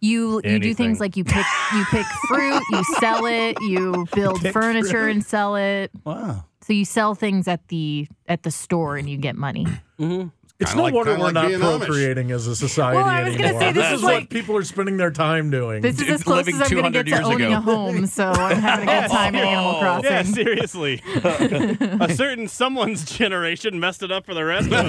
You 0.00 0.40
you 0.44 0.58
do 0.58 0.74
things 0.74 1.00
like 1.00 1.16
you 1.16 1.24
pick 1.24 1.46
you 1.74 1.84
pick 1.86 2.06
fruit, 2.28 2.62
you 2.70 2.84
sell 3.00 3.26
it, 3.26 3.56
you 3.62 4.06
build 4.14 4.40
furniture 4.52 5.08
and 5.08 5.24
sell 5.24 5.56
it. 5.56 5.90
Wow. 6.04 6.44
So 6.62 6.72
you 6.72 6.84
sell 6.84 7.14
things 7.14 7.48
at 7.48 7.68
the 7.68 8.08
at 8.26 8.42
the 8.42 8.50
store 8.50 8.96
and 8.96 9.08
you 9.08 9.16
get 9.16 9.36
money. 9.36 9.66
Mm-hmm. 9.98 10.28
It's 10.64 10.72
Kinda 10.72 10.76
no 10.76 10.82
like- 10.84 10.94
wonder 10.94 11.12
we're 11.12 11.18
like 11.24 11.34
not 11.34 11.46
being 11.48 11.60
Amish. 11.60 11.78
procreating 11.84 12.30
as 12.32 12.46
a 12.46 12.56
society 12.56 12.96
Well, 12.96 13.04
I 13.06 13.22
was 13.24 13.34
gonna 13.36 13.44
anymore. 13.48 13.60
say, 13.60 13.72
this 13.72 13.82
this 13.82 13.92
is 13.92 13.98
is 13.98 14.02
like- 14.04 14.20
what 14.22 14.30
people 14.30 14.56
are 14.56 14.64
spending 14.64 14.96
their 14.96 15.10
time 15.10 15.50
doing. 15.50 15.82
This 15.82 16.00
is 16.00 16.08
as 16.08 16.22
close 16.22 16.36
living 16.38 16.54
as 16.54 16.62
I'm 16.62 16.68
going 16.80 16.92
to 16.92 17.02
200 17.02 17.04
get 17.04 17.10
to 17.10 17.10
years 17.16 17.26
owning 17.26 17.46
ago. 17.48 17.56
a 17.56 17.60
home, 17.60 18.06
so 18.06 18.30
I'm 18.30 18.56
having 18.56 18.88
a 18.88 18.92
good 19.02 19.10
time 19.10 19.34
in 19.34 19.40
Animal 19.44 19.72
oh. 19.76 19.80
Crossing. 19.80 20.10
yeah, 20.10 20.22
seriously. 20.22 21.02
a 21.14 22.08
certain 22.14 22.48
someone's 22.48 23.04
generation 23.04 23.78
messed 23.78 24.02
it 24.02 24.10
up 24.10 24.24
for 24.26 24.32
the 24.34 24.44
rest 24.44 24.66
of 24.68 24.72
us. 24.72 24.84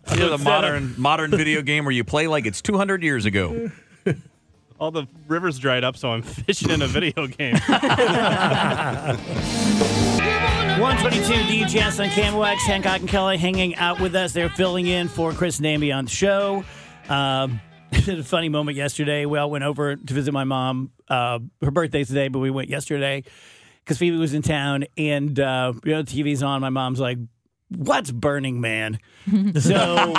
It's 0.12 0.18
the 0.18 0.38
modern 0.42 0.94
modern 0.98 1.30
video 1.30 1.62
game 1.62 1.84
where 1.84 1.92
you 1.92 2.04
play 2.04 2.26
like 2.26 2.44
it's 2.46 2.60
200 2.62 3.02
years 3.02 3.24
ago. 3.24 3.70
All 4.78 4.90
the 4.90 5.06
rivers 5.28 5.58
dried 5.58 5.84
up, 5.84 5.96
so 5.96 6.10
I'm 6.12 6.22
fishing 6.22 6.70
in 6.70 6.80
a 6.82 6.86
video 6.86 7.26
game. 7.26 7.56
122 10.78 11.32
DGS 11.32 12.02
on 12.02 12.08
KMOX. 12.10 12.56
Hancock 12.58 13.00
and 13.00 13.08
Kelley 13.08 13.36
hanging 13.36 13.74
out 13.76 14.00
with 14.00 14.14
us. 14.14 14.32
They're 14.32 14.48
filling 14.48 14.86
in 14.86 15.08
for 15.08 15.32
Chris 15.32 15.60
Namby 15.60 15.92
on 15.92 16.04
the 16.04 16.10
show. 16.10 16.64
Um, 17.08 17.60
a 17.92 18.22
funny 18.22 18.48
moment 18.48 18.76
yesterday. 18.76 19.26
We 19.26 19.38
all 19.38 19.50
went 19.50 19.64
over 19.64 19.96
to 19.96 20.14
visit 20.14 20.32
my 20.32 20.44
mom. 20.44 20.92
Uh, 21.08 21.40
her 21.62 21.70
birthday's 21.70 22.08
today, 22.08 22.28
but 22.28 22.38
we 22.38 22.50
went 22.50 22.68
yesterday 22.68 23.24
because 23.84 23.98
Phoebe 23.98 24.16
was 24.16 24.32
in 24.32 24.42
town. 24.42 24.84
And, 24.96 25.38
uh, 25.38 25.72
you 25.84 25.92
know, 25.92 26.02
TV's 26.02 26.42
on. 26.42 26.60
My 26.60 26.70
mom's 26.70 27.00
like, 27.00 27.18
What's 27.70 28.10
Burning 28.10 28.60
Man? 28.60 28.98
so 29.60 30.12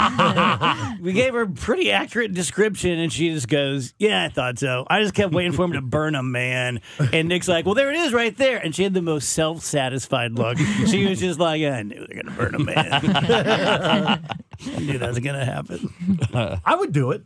we 1.02 1.12
gave 1.12 1.34
her 1.34 1.42
a 1.42 1.50
pretty 1.50 1.92
accurate 1.92 2.34
description, 2.34 2.98
and 2.98 3.12
she 3.12 3.30
just 3.34 3.50
goes, 3.50 3.94
"Yeah, 4.00 4.24
I 4.24 4.30
thought 4.30 4.58
so. 4.58 4.86
I 4.90 5.02
just 5.02 5.14
kept 5.14 5.34
waiting 5.34 5.52
for 5.52 5.66
him 5.66 5.74
to 5.74 5.82
burn 5.82 6.16
a 6.16 6.24
man." 6.24 6.80
And 7.12 7.28
Nick's 7.28 7.50
like, 7.50 7.66
"Well, 7.66 7.76
there 7.76 7.92
it 7.92 7.98
is, 7.98 8.14
right 8.14 8.36
there." 8.38 8.58
And 8.58 8.74
she 8.74 8.84
had 8.84 8.94
the 8.94 9.02
most 9.02 9.30
self-satisfied 9.32 10.34
look. 10.34 10.58
She 10.88 11.06
was 11.08 11.20
just 11.20 11.40
like, 11.40 11.62
"I 11.62 11.82
knew 11.84 12.06
they 12.08 12.16
were 12.16 12.24
gonna 12.24 12.38
burn 12.38 12.56
a 12.56 12.60
man. 12.60 12.90
I 12.94 14.80
knew 14.80 14.98
that 14.98 15.10
was 15.10 15.20
gonna 15.20 15.46
happen." 15.46 15.90
I 16.34 16.76
would 16.76 16.94
do 16.94 17.12
it. 17.12 17.24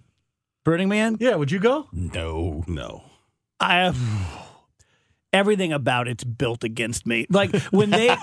Burning 0.64 0.90
Man. 0.90 1.18
Yeah, 1.20 1.36
would 1.36 1.52
you 1.52 1.60
go? 1.60 1.88
No. 1.94 2.64
No. 2.68 3.04
I 3.60 3.94
everything 5.36 5.74
about 5.74 6.08
it's 6.08 6.24
built 6.24 6.64
against 6.64 7.06
me. 7.06 7.28
Like 7.30 7.54
when 7.72 7.90
they 7.90 8.08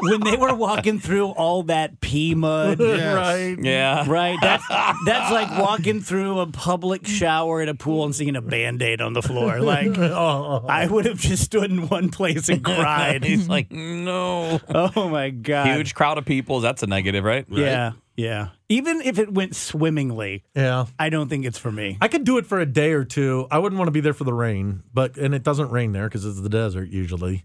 when 0.00 0.20
they 0.20 0.36
were 0.36 0.54
walking 0.54 1.00
through 1.00 1.28
all 1.28 1.64
that 1.64 2.00
pea 2.00 2.34
mud. 2.34 2.78
Yes. 2.78 3.16
Right. 3.16 3.56
Yeah. 3.64 4.04
Right, 4.08 4.38
that's 4.40 4.66
that's 5.06 5.32
like 5.32 5.50
walking 5.58 6.00
through 6.00 6.40
a 6.40 6.46
public 6.46 7.06
shower 7.06 7.62
at 7.62 7.68
a 7.68 7.74
pool 7.74 8.04
and 8.04 8.14
seeing 8.14 8.36
a 8.36 8.42
band 8.42 8.82
aid 8.82 9.00
on 9.00 9.12
the 9.14 9.22
floor. 9.22 9.60
Like 9.60 9.96
Oh, 9.98 10.64
I 10.68 10.86
would 10.86 11.06
have 11.06 11.18
just 11.18 11.44
stood 11.44 11.70
in 11.70 11.88
one 11.88 12.10
place 12.10 12.48
and 12.48 12.62
cried. 12.64 13.24
He's 13.24 13.48
like, 13.48 13.70
no. 13.72 14.60
Oh 14.68 15.08
my 15.08 15.30
god! 15.30 15.66
Huge 15.68 15.94
crowd 15.94 16.18
of 16.18 16.24
people. 16.24 16.60
That's 16.60 16.82
a 16.82 16.86
negative, 16.86 17.24
right? 17.24 17.46
Yeah, 17.48 17.92
yeah. 18.16 18.48
Even 18.68 19.00
if 19.02 19.18
it 19.18 19.32
went 19.32 19.54
swimmingly, 19.54 20.44
yeah. 20.54 20.86
I 20.98 21.08
don't 21.08 21.28
think 21.28 21.44
it's 21.44 21.58
for 21.58 21.70
me. 21.70 21.98
I 22.00 22.08
could 22.08 22.24
do 22.24 22.38
it 22.38 22.46
for 22.46 22.58
a 22.58 22.66
day 22.66 22.92
or 22.92 23.04
two. 23.04 23.46
I 23.50 23.58
wouldn't 23.58 23.78
want 23.78 23.88
to 23.88 23.92
be 23.92 24.00
there 24.00 24.14
for 24.14 24.24
the 24.24 24.34
rain, 24.34 24.82
but 24.92 25.16
and 25.16 25.34
it 25.34 25.42
doesn't 25.42 25.70
rain 25.70 25.92
there 25.92 26.08
because 26.08 26.24
it's 26.24 26.40
the 26.40 26.48
desert 26.48 26.88
usually. 26.88 27.44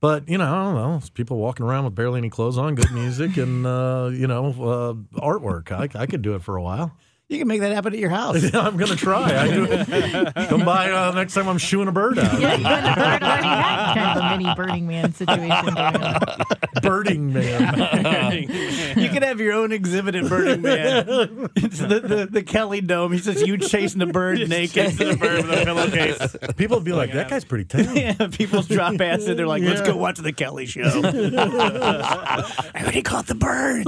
But 0.00 0.28
you 0.28 0.38
know, 0.38 0.44
I 0.44 0.64
don't 0.64 0.74
know. 0.74 0.96
It's 0.96 1.10
people 1.10 1.38
walking 1.38 1.64
around 1.64 1.84
with 1.84 1.94
barely 1.94 2.18
any 2.18 2.30
clothes 2.30 2.58
on, 2.58 2.74
good 2.74 2.92
music, 2.92 3.36
and 3.36 3.66
uh, 3.66 4.10
you 4.12 4.26
know, 4.26 4.46
uh, 4.48 5.20
artwork. 5.20 5.72
I, 5.72 5.88
I 5.98 6.06
could 6.06 6.22
do 6.22 6.34
it 6.34 6.42
for 6.42 6.56
a 6.56 6.62
while. 6.62 6.96
You 7.34 7.40
can 7.40 7.48
make 7.48 7.62
that 7.62 7.72
happen 7.72 7.92
at 7.92 7.98
your 7.98 8.10
house. 8.10 8.44
I'm 8.54 8.76
gonna 8.76 8.94
try. 8.94 9.36
I 9.36 9.48
do. 9.48 9.66
Come 10.46 10.64
by 10.64 10.92
uh, 10.92 11.10
next 11.16 11.34
time 11.34 11.48
I'm 11.48 11.58
shooing 11.58 11.88
a 11.88 11.92
bird 11.92 12.16
out. 12.16 12.40
Yeah, 12.40 12.54
you 12.54 12.64
and 12.64 12.86
the 12.86 12.94
bird 12.94 13.22
already 13.24 13.48
had 13.48 13.94
kind 13.94 14.18
of 14.18 14.24
a 14.24 14.36
mini 14.38 14.54
Burning 14.54 14.86
Man 14.86 15.12
situation 15.12 15.64
going 15.64 15.76
on. 15.76 16.20
Birding 16.80 17.32
man. 17.32 18.48
You 18.94 19.08
can 19.08 19.22
have 19.24 19.40
your 19.40 19.54
own 19.54 19.72
exhibit 19.72 20.14
at 20.14 20.28
Burning 20.28 20.62
Man. 20.62 21.04
It's 21.56 21.78
the, 21.78 21.98
the, 22.00 22.28
the 22.30 22.42
Kelley 22.44 22.80
Dome. 22.80 23.10
He's 23.12 23.24
just 23.24 23.44
you 23.44 23.58
chasing 23.58 24.00
a 24.02 24.06
bird 24.06 24.48
naked. 24.48 24.92
the 24.92 25.16
bird 25.16 25.44
with 25.44 25.60
a 25.60 25.64
pillowcase. 25.64 26.36
People 26.56 26.76
would 26.76 26.84
be 26.84 26.92
like, 26.92 27.12
"That 27.12 27.28
guy's 27.28 27.44
pretty 27.44 27.64
tame." 27.64 27.96
Yeah, 27.96 28.28
people 28.28 28.62
drop 28.62 29.00
acid. 29.00 29.36
They're 29.36 29.48
like, 29.48 29.64
let's 29.64 29.80
go 29.80 29.96
watch 29.96 30.18
the 30.18 30.32
Kelley 30.32 30.66
show. 30.66 30.82
I 30.84 32.44
already 32.76 33.02
caught 33.02 33.26
the 33.26 33.34
bird. 33.34 33.86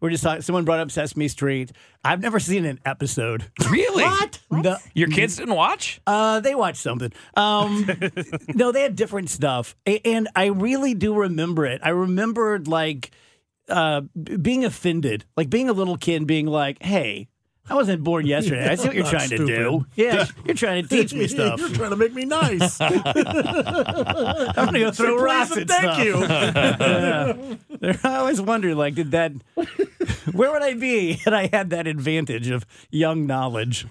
We're 0.00 0.10
just 0.10 0.22
talking. 0.22 0.42
Someone 0.42 0.64
brought 0.64 0.80
up 0.80 0.90
Sesame 0.90 1.28
Street. 1.28 1.72
I've 2.04 2.20
never 2.20 2.38
seen 2.40 2.64
an 2.64 2.78
episode. 2.84 3.44
Really? 3.70 4.04
what? 4.04 4.38
No, 4.50 4.76
Your 4.94 5.08
kids 5.08 5.36
didn't 5.36 5.54
watch? 5.54 6.00
uh, 6.06 6.40
they 6.40 6.54
watched 6.54 6.80
something. 6.82 7.12
Um, 7.36 7.88
no, 8.48 8.72
they 8.72 8.82
had 8.82 8.96
different 8.96 9.30
stuff, 9.30 9.74
A- 9.86 10.00
and 10.06 10.28
I 10.36 10.46
really 10.46 10.94
do 10.94 11.14
remember 11.14 11.66
it. 11.66 11.80
I 11.84 11.90
remembered 11.90 12.68
like 12.68 13.10
uh, 13.68 14.02
b- 14.20 14.36
being 14.36 14.64
offended, 14.64 15.24
like 15.36 15.48
being 15.48 15.68
a 15.68 15.72
little 15.72 15.96
kid, 15.96 16.26
being 16.26 16.46
like, 16.46 16.82
"Hey, 16.82 17.28
I 17.68 17.74
wasn't 17.74 18.02
born 18.02 18.26
yesterday. 18.26 18.68
I 18.68 18.74
see 18.74 18.88
what 18.88 18.96
you're 18.96 19.04
trying 19.10 19.28
to 19.30 19.46
do. 19.46 19.86
Yeah, 19.94 20.26
you're 20.44 20.54
trying 20.56 20.82
to 20.82 20.88
teach 20.88 21.14
me 21.14 21.28
stuff. 21.36 21.60
You're 21.60 21.68
trying 21.70 21.90
to 21.90 21.96
make 21.96 22.12
me 22.12 22.24
nice. 22.24 22.80
I'm 22.80 23.02
gonna 24.54 24.78
go 24.80 24.90
throw 24.90 25.16
Please 25.16 25.22
rocks 25.22 25.50
and 25.52 25.70
at 25.70 25.80
thank 25.80 25.92
stuff. 25.92 26.04
you. 26.04 27.56
Yeah. 27.82 27.96
I 28.04 28.16
always 28.16 28.40
wondered, 28.40 28.76
like, 28.76 28.94
did 28.94 29.12
that? 29.12 29.32
Where 30.32 30.50
would 30.52 30.62
I 30.62 30.74
be 30.74 31.14
had 31.14 31.32
I 31.34 31.48
had 31.52 31.70
that 31.70 31.86
advantage 31.86 32.48
of 32.50 32.66
young 32.90 33.26
knowledge? 33.26 33.86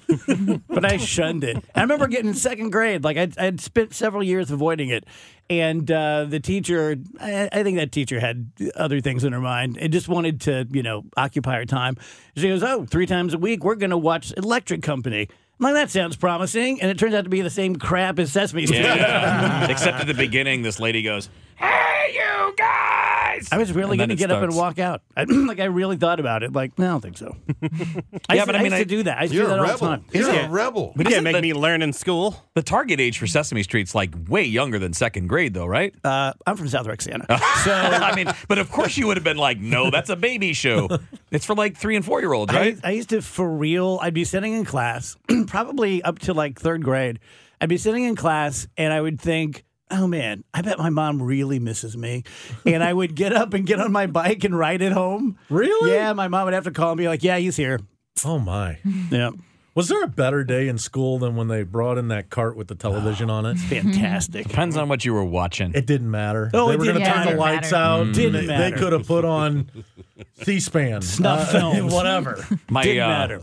but 0.67 0.85
I 0.85 0.97
shunned 0.97 1.43
it. 1.43 1.63
I 1.73 1.81
remember 1.81 2.07
getting 2.07 2.29
in 2.29 2.33
second 2.35 2.71
grade, 2.71 3.03
like 3.03 3.17
I'd, 3.17 3.37
I'd 3.37 3.61
spent 3.61 3.93
several 3.93 4.23
years 4.23 4.51
avoiding 4.51 4.89
it, 4.89 5.05
and 5.49 5.89
uh, 5.89 6.25
the 6.25 6.39
teacher, 6.39 6.97
I, 7.19 7.49
I 7.51 7.63
think 7.63 7.77
that 7.77 7.91
teacher 7.91 8.19
had 8.19 8.51
other 8.75 9.01
things 9.01 9.23
in 9.23 9.33
her 9.33 9.39
mind 9.39 9.77
and 9.77 9.91
just 9.91 10.07
wanted 10.07 10.41
to, 10.41 10.67
you 10.71 10.83
know, 10.83 11.05
occupy 11.17 11.55
her 11.57 11.65
time. 11.65 11.97
She 12.35 12.47
goes, 12.47 12.63
"Oh, 12.63 12.85
three 12.85 13.05
times 13.05 13.33
a 13.33 13.37
week, 13.37 13.63
we're 13.63 13.75
going 13.75 13.89
to 13.89 13.97
watch 13.97 14.33
Electric 14.37 14.83
Company." 14.83 15.27
I'm 15.59 15.63
like, 15.63 15.73
that 15.73 15.89
sounds 15.89 16.15
promising, 16.15 16.81
and 16.81 16.89
it 16.89 16.97
turns 16.97 17.13
out 17.13 17.25
to 17.25 17.29
be 17.29 17.41
the 17.41 17.49
same 17.49 17.75
crap 17.75 18.17
as 18.17 18.31
Sesame 18.31 18.65
Street. 18.65 18.79
Yeah. 18.79 19.67
Except 19.69 19.99
at 19.99 20.07
the 20.07 20.13
beginning, 20.13 20.61
this 20.61 20.79
lady 20.79 21.01
goes, 21.01 21.29
Hey, 21.59 22.11
you 22.13 22.53
guys! 22.57 22.79
guys. 23.39 23.49
I 23.51 23.57
was 23.57 23.71
really 23.71 23.95
going 23.97 24.09
to 24.09 24.15
it 24.15 24.17
get 24.17 24.31
up 24.31 24.43
and 24.43 24.55
walk 24.55 24.79
out. 24.79 25.01
I, 25.15 25.23
like 25.29 25.59
I 25.59 25.65
really 25.65 25.97
thought 25.97 26.19
about 26.19 26.43
it. 26.43 26.51
Like, 26.53 26.77
no, 26.79 26.85
I 26.85 26.89
don't 26.89 27.01
think 27.01 27.17
so. 27.17 27.35
I 28.29 28.35
Yeah, 28.35 28.35
used, 28.35 28.45
but 28.47 28.51
to, 28.53 28.57
I 28.57 28.63
mean, 28.63 28.71
used 28.71 28.73
I- 28.73 28.79
to 28.79 28.85
do 28.85 29.03
that. 29.03 29.17
I 29.17 29.21
used 29.23 29.33
to 29.33 29.39
do 29.41 29.47
that 29.47 29.53
a 29.57 29.61
all 29.61 29.65
the 29.67 29.71
rebel. 29.73 29.87
time. 29.87 30.05
You're 30.11 30.29
Yeah. 30.33 30.47
a 30.47 30.49
rebel. 30.49 30.93
You 30.95 31.01
isn't 31.01 31.11
can't 31.13 31.23
make 31.23 31.35
the- 31.35 31.41
me 31.41 31.53
learn 31.53 31.81
in 31.81 31.93
school. 31.93 32.35
The 32.55 32.63
target 32.63 32.99
age 32.99 33.17
for 33.17 33.27
Sesame 33.27 33.63
Street's 33.63 33.93
like 33.95 34.11
way 34.27 34.43
younger 34.43 34.79
than 34.79 34.93
second 34.93 35.27
grade, 35.27 35.53
though, 35.53 35.65
right? 35.65 35.93
Uh, 36.03 36.33
I'm 36.45 36.57
from 36.57 36.67
South 36.69 36.87
Roxana, 36.87 37.25
so 37.63 37.71
I 37.73 38.13
mean, 38.15 38.27
but 38.47 38.57
of 38.57 38.71
course 38.71 38.97
you 38.97 39.07
would 39.07 39.17
have 39.17 39.23
been 39.23 39.37
like, 39.37 39.59
no, 39.59 39.89
that's 39.91 40.09
a 40.09 40.15
baby 40.15 40.53
show. 40.53 40.89
It's 41.31 41.45
for 41.45 41.55
like 41.55 41.77
three 41.77 41.95
and 41.95 42.03
four 42.03 42.19
year 42.21 42.33
olds, 42.33 42.53
right? 42.53 42.77
I, 42.83 42.89
I 42.89 42.91
used 42.91 43.09
to, 43.09 43.21
for 43.21 43.49
real, 43.49 43.99
I'd 44.01 44.13
be 44.13 44.23
sitting 44.25 44.53
in 44.53 44.65
class, 44.65 45.15
probably 45.47 46.01
up 46.03 46.19
to 46.19 46.33
like 46.33 46.59
third 46.59 46.83
grade. 46.83 47.19
I'd 47.61 47.69
be 47.69 47.77
sitting 47.77 48.03
in 48.05 48.15
class 48.15 48.67
and 48.77 48.91
I 48.93 48.99
would 49.01 49.19
think, 49.21 49.63
oh 49.91 50.07
man, 50.07 50.43
I 50.53 50.61
bet 50.61 50.77
my 50.77 50.89
mom 50.89 51.21
really 51.21 51.59
misses 51.59 51.97
me. 51.97 52.23
And 52.65 52.83
I 52.83 52.93
would 52.93 53.15
get 53.15 53.33
up 53.33 53.53
and 53.53 53.65
get 53.65 53.79
on 53.79 53.91
my 53.91 54.07
bike 54.07 54.43
and 54.43 54.57
ride 54.57 54.81
it 54.81 54.91
home. 54.91 55.37
Really? 55.49 55.91
Yeah, 55.91 56.13
my 56.13 56.27
mom 56.27 56.45
would 56.45 56.53
have 56.53 56.65
to 56.65 56.71
call 56.71 56.91
and 56.91 56.97
be 56.97 57.07
like, 57.07 57.23
yeah, 57.23 57.37
he's 57.37 57.55
here. 57.55 57.79
Oh 58.25 58.39
my. 58.39 58.79
Yeah. 59.11 59.31
Was 59.79 59.87
there 59.87 60.03
a 60.03 60.07
better 60.07 60.43
day 60.43 60.67
in 60.67 60.77
school 60.77 61.19
than 61.19 61.37
when 61.37 61.47
they 61.47 61.63
brought 61.63 61.97
in 61.97 62.09
that 62.09 62.29
cart 62.29 62.57
with 62.57 62.67
the 62.67 62.75
television 62.75 63.29
on 63.29 63.45
it? 63.45 63.55
Fantastic. 63.57 64.45
Depends 64.45 64.75
on 64.75 64.89
what 64.89 65.05
you 65.05 65.13
were 65.13 65.23
watching. 65.23 65.71
It 65.73 65.85
didn't 65.85 66.11
matter. 66.11 66.51
Oh, 66.53 66.67
they 66.67 66.73
it 66.73 66.79
were 66.79 66.83
going 66.83 66.97
to 66.97 67.03
didn't 67.05 67.15
turn 67.23 67.27
the 67.27 67.39
lights 67.39 67.69
Didn't 67.69 67.81
out. 67.81 67.99
matter. 68.07 68.11
Didn't 68.11 68.33
they, 68.33 68.47
matter. 68.47 68.75
They 68.75 68.77
could 68.81 68.91
have 68.91 69.07
put 69.07 69.23
on 69.23 69.71
C-SPAN, 70.43 71.01
Snuff 71.01 71.49
films. 71.53 71.93
whatever. 71.93 72.45
My 72.69 72.83
Didn't 72.83 73.03
uh, 73.03 73.07
matter. 73.07 73.41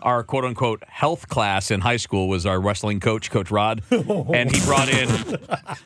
our 0.00 0.22
quote 0.22 0.46
unquote 0.46 0.82
health 0.88 1.28
class 1.28 1.70
in 1.70 1.82
high 1.82 1.98
school 1.98 2.28
was 2.30 2.46
our 2.46 2.58
wrestling 2.58 2.98
coach, 2.98 3.30
Coach 3.30 3.50
Rod, 3.50 3.82
and 3.90 4.50
he 4.56 4.64
brought 4.64 4.88
in 4.88 5.38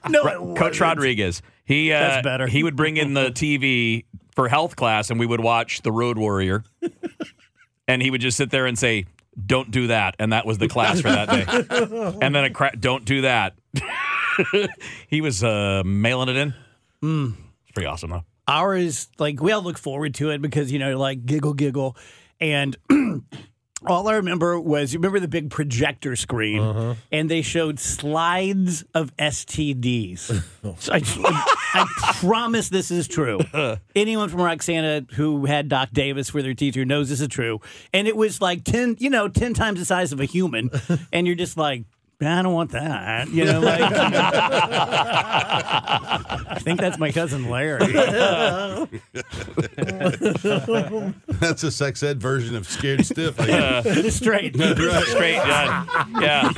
No, 0.09 0.23
Ra- 0.23 0.55
Coach. 0.55 0.78
Rodriguez. 0.81 1.43
He 1.64 1.90
uh, 1.93 1.99
That's 1.99 2.23
better. 2.25 2.47
He 2.47 2.62
would 2.62 2.76
bring 2.76 2.99
in 2.99 3.14
the 3.14 3.31
TV 3.31 4.05
for 4.37 4.47
health 4.47 4.76
class, 4.76 5.11
and 5.11 5.19
we 5.19 5.26
would 5.26 5.40
watch 5.40 5.83
The 5.83 5.90
Road 5.90 6.19
Warrior, 6.19 6.62
and 7.88 8.00
he 8.00 8.12
would 8.12 8.21
just 8.21 8.37
sit 8.37 8.50
there 8.50 8.67
and 8.67 8.78
say, 8.78 9.07
"Don't 9.47 9.71
do 9.71 9.87
that," 9.88 10.16
and 10.18 10.33
that 10.33 10.47
was 10.47 10.59
the 10.59 10.68
class 10.68 11.00
for 11.00 11.09
that 11.11 11.28
day. 11.28 11.45
and 12.23 12.35
then 12.35 12.45
a 12.45 12.50
cra- 12.50 12.76
"Don't 12.78 13.04
do 13.04 13.23
that." 13.23 13.54
he 15.09 15.21
was 15.21 15.42
uh, 15.45 15.83
mailing 15.85 16.28
it 16.28 16.37
in. 16.37 16.54
Hmm. 17.02 17.30
It's 17.64 17.73
pretty 17.73 17.87
awesome 17.87 18.11
though. 18.11 18.25
ours 18.49 19.09
like 19.18 19.40
we 19.40 19.52
all 19.52 19.62
look 19.62 19.78
forward 19.78 20.14
to 20.14 20.30
it 20.30 20.40
because 20.42 20.73
you 20.73 20.78
know 20.78 20.99
like 20.99 21.25
giggle 21.26 21.54
giggle 21.54 21.97
and 22.40 22.76
all 23.87 24.09
i 24.09 24.14
remember 24.14 24.59
was 24.59 24.92
you 24.92 24.99
remember 24.99 25.21
the 25.21 25.28
big 25.28 25.50
projector 25.50 26.16
screen 26.16 26.97
and 27.12 27.30
they 27.30 27.42
showed 27.42 27.78
slides 27.78 28.85
of 28.95 29.14
stds 29.16 30.42
So 30.78 30.92
I, 30.92 31.00
I 31.75 31.87
promise 32.21 32.69
this 32.69 32.91
is 32.91 33.09
true. 33.09 33.41
Anyone 33.97 34.29
from 34.29 34.41
roxana 34.41 35.05
who 35.15 35.47
had 35.47 35.69
doc 35.69 35.91
davis 35.93 36.31
for 36.31 36.43
their 36.43 36.55
teacher 36.55 36.85
knows 36.85 37.09
this 37.09 37.21
is 37.21 37.29
true. 37.29 37.61
And 37.93 38.09
it 38.09 38.17
was 38.17 38.41
like 38.41 38.65
10 38.65 38.97
you 38.99 39.11
know 39.11 39.29
10 39.29 39.55
times 39.55 39.79
the 39.79 39.85
size 39.85 40.13
of 40.13 40.21
a 40.21 40.25
human. 40.25 40.71
And 41.13 41.27
you're 41.27 41.37
just 41.37 41.57
like 41.57 41.85
I 42.21 42.43
don't 42.43 42.53
want 42.53 42.73
that. 42.73 43.29
You 43.29 43.45
know, 43.45 43.61
like 43.61 43.81
I 46.51 46.59
think 46.61 46.81
that's 46.81 46.99
my 46.99 47.13
cousin 47.13 47.49
Larry. 47.49 47.87
That's 51.41 51.63
a 51.63 51.71
sex 51.71 52.03
ed 52.03 52.21
version 52.21 52.57
of 52.57 52.67
Scared 52.69 53.07
Stiff. 53.07 53.39
I 53.41 53.47
guess. 53.47 53.87
Uh, 53.87 54.11
straight. 54.11 54.57
Straight, 54.59 55.35
yeah, 55.35 55.85
yeah. 56.21 56.51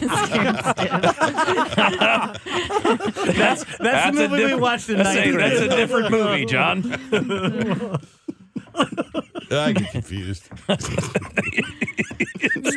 That's 3.27 3.65
that's, 3.79 4.17
the 4.17 4.25
a 4.25 4.29
movie 4.29 4.31
we 4.31 4.39
different- 4.39 4.61
watched 4.63 4.89
in 4.89 4.97
that's 4.99 5.15
ninth 5.15 5.35
a, 5.35 5.39
that's 5.39 5.61
a 5.61 5.69
different 5.69 6.11
movie, 6.11 6.47
John. 6.47 6.83
I 8.75 9.73
get 9.73 9.91
confused. 9.91 10.49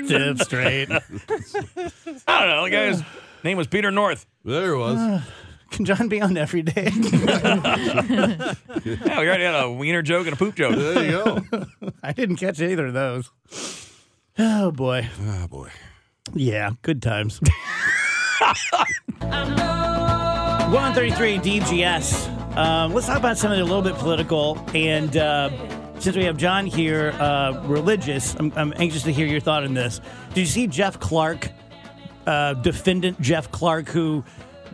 Stiff, 0.06 0.42
straight. 0.42 0.90
I 0.92 1.00
don't 1.02 2.28
know. 2.28 2.64
The 2.64 2.70
guy's 2.72 3.04
name 3.44 3.58
was 3.58 3.68
Peter 3.68 3.92
North. 3.92 4.26
There 4.44 4.74
it 4.74 4.78
was. 4.78 5.22
Can 5.72 5.86
John 5.86 6.08
be 6.08 6.22
on 6.22 6.38
every 6.38 6.62
day? 6.62 6.90
Yeah, 8.86 9.20
we 9.22 9.28
already 9.28 9.46
had 9.46 9.56
a 9.64 9.72
wiener 9.72 10.02
joke 10.02 10.28
and 10.28 10.34
a 10.34 10.36
poop 10.36 10.56
joke. 10.56 10.76
There 10.76 11.06
you 11.06 11.12
go. 11.12 11.42
I 12.04 12.12
didn't 12.12 12.36
catch 12.36 12.60
either 12.60 12.88
of 12.88 12.94
those. 12.94 13.30
Oh 14.38 14.72
boy. 14.72 15.08
Oh 15.22 15.48
boy. 15.48 15.70
Yeah, 16.34 16.72
good 16.82 17.02
times. 17.02 17.40
133 19.20 21.38
DGS. 21.38 22.58
Um, 22.58 22.94
let's 22.94 23.08
talk 23.08 23.18
about 23.20 23.38
something 23.38 23.60
a 23.60 23.64
little 23.64 23.82
bit 23.82 23.96
political. 23.96 24.58
And 24.74 25.16
uh, 25.16 25.50
since 26.04 26.18
we 26.18 26.26
have 26.26 26.36
John 26.36 26.66
here, 26.66 27.12
uh, 27.12 27.64
religious, 27.64 28.36
I'm, 28.36 28.52
I'm 28.58 28.74
anxious 28.76 29.04
to 29.04 29.14
hear 29.14 29.26
your 29.26 29.40
thought 29.40 29.64
on 29.64 29.74
this. 29.74 30.02
Did 30.34 30.42
you 30.42 30.46
see 30.48 30.68
Jeff 30.68 31.00
Clark, 31.00 31.50
uh, 32.28 32.56
defendant 32.56 33.22
Jeff 33.22 33.50
Clark, 33.52 33.88
who 33.88 34.26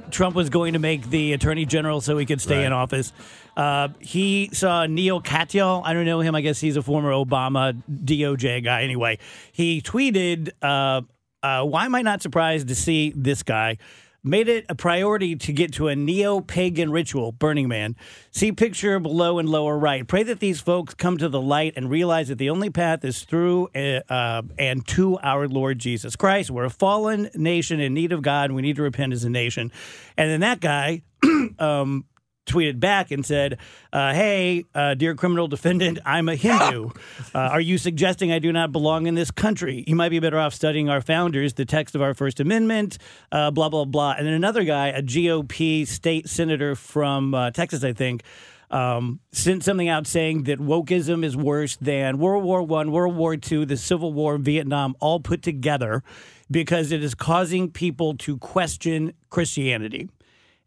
Trump 0.09 0.35
was 0.35 0.49
going 0.49 0.73
to 0.73 0.79
make 0.79 1.07
the 1.11 1.33
attorney 1.33 1.67
general 1.67 2.01
so 2.01 2.17
he 2.17 2.25
could 2.25 2.41
stay 2.41 2.65
in 2.65 2.73
office? 2.73 3.13
Uh, 3.55 3.89
he 3.99 4.49
saw 4.53 4.87
Neal 4.87 5.21
Katyal. 5.21 5.83
I 5.85 5.93
don't 5.93 6.05
know 6.05 6.21
him. 6.21 6.33
I 6.33 6.41
guess 6.41 6.59
he's 6.59 6.77
a 6.77 6.81
former 6.81 7.11
Obama 7.11 7.79
DOJ 7.87 8.63
guy. 8.63 8.81
Anyway, 8.81 9.19
he 9.51 9.83
tweeted, 9.83 10.49
uh, 10.63 11.01
uh, 11.43 11.63
Why 11.63 11.85
am 11.85 11.93
I 11.93 12.01
not 12.01 12.23
surprised 12.23 12.69
to 12.69 12.75
see 12.75 13.13
this 13.15 13.43
guy? 13.43 13.77
Made 14.23 14.49
it 14.49 14.65
a 14.67 14.75
priority 14.75 15.37
to 15.37 15.53
get 15.53 15.71
to 15.73 15.87
a 15.87 15.95
neo 15.95 16.41
pagan 16.41 16.91
ritual, 16.91 17.31
Burning 17.31 17.69
Man. 17.69 17.95
See 18.31 18.51
picture 18.51 18.99
below 18.99 19.39
and 19.39 19.47
lower 19.47 19.77
right. 19.77 20.05
Pray 20.05 20.23
that 20.23 20.41
these 20.41 20.59
folks 20.59 20.93
come 20.93 21.17
to 21.19 21.29
the 21.29 21.39
light 21.39 21.73
and 21.77 21.89
realize 21.89 22.27
that 22.27 22.37
the 22.37 22.49
only 22.49 22.69
path 22.69 23.05
is 23.05 23.23
through 23.23 23.69
uh, 23.73 24.01
uh, 24.09 24.41
and 24.57 24.85
to 24.87 25.17
our 25.19 25.47
Lord 25.47 25.79
Jesus 25.79 26.17
Christ. 26.17 26.51
We're 26.51 26.65
a 26.65 26.69
fallen 26.69 27.29
nation 27.33 27.79
in 27.79 27.93
need 27.93 28.11
of 28.11 28.21
God, 28.21 28.45
and 28.45 28.55
we 28.55 28.61
need 28.61 28.75
to 28.75 28.81
repent 28.81 29.13
as 29.13 29.23
a 29.23 29.29
nation. 29.29 29.71
And 30.17 30.29
then 30.29 30.41
that 30.41 30.59
guy 30.59 31.03
um, 31.59 32.03
tweeted 32.49 32.79
back 32.79 33.11
and 33.11 33.25
said, 33.25 33.57
uh, 33.93 34.13
"Hey, 34.13 34.65
uh, 34.75 34.95
dear 34.95 35.15
criminal 35.15 35.47
defendant, 35.47 35.99
I'm 36.05 36.29
a 36.29 36.35
Hindu. 36.35 36.89
Uh, 37.35 37.39
are 37.39 37.61
you 37.61 37.77
suggesting 37.77 38.31
I 38.31 38.39
do 38.39 38.51
not 38.51 38.71
belong 38.71 39.05
in 39.05 39.13
this 39.13 39.29
country? 39.29 39.83
You 39.85 39.95
might 39.95 40.09
be 40.09 40.19
better 40.19 40.39
off 40.39 40.53
studying 40.53 40.89
our 40.89 41.01
founders, 41.01 41.53
the 41.53 41.65
text 41.65 41.93
of 41.93 42.01
our 42.01 42.13
First 42.13 42.39
Amendment, 42.39 42.97
uh, 43.31 43.51
blah 43.51 43.69
blah 43.69 43.85
blah." 43.85 44.15
And 44.17 44.25
then 44.25 44.33
another 44.33 44.63
guy, 44.63 44.87
a 44.87 45.01
GOP 45.01 45.87
state 45.87 46.27
senator 46.27 46.75
from 46.75 47.33
uh, 47.33 47.51
Texas, 47.51 47.83
I 47.83 47.93
think. 47.93 48.23
Um, 48.71 49.19
sent 49.31 49.63
something 49.63 49.89
out 49.89 50.05
saying 50.05 50.43
that 50.43 50.59
wokeism 50.59 51.23
is 51.23 51.35
worse 51.35 51.75
than 51.77 52.19
World 52.19 52.43
War 52.43 52.61
One, 52.61 52.91
World 52.91 53.15
War 53.15 53.35
Two, 53.35 53.65
the 53.65 53.77
Civil 53.77 54.13
War, 54.13 54.37
Vietnam, 54.37 54.95
all 54.99 55.19
put 55.19 55.41
together, 55.41 56.03
because 56.51 56.91
it 56.91 57.03
is 57.03 57.15
causing 57.15 57.71
people 57.71 58.15
to 58.17 58.37
question 58.37 59.13
Christianity. 59.29 60.09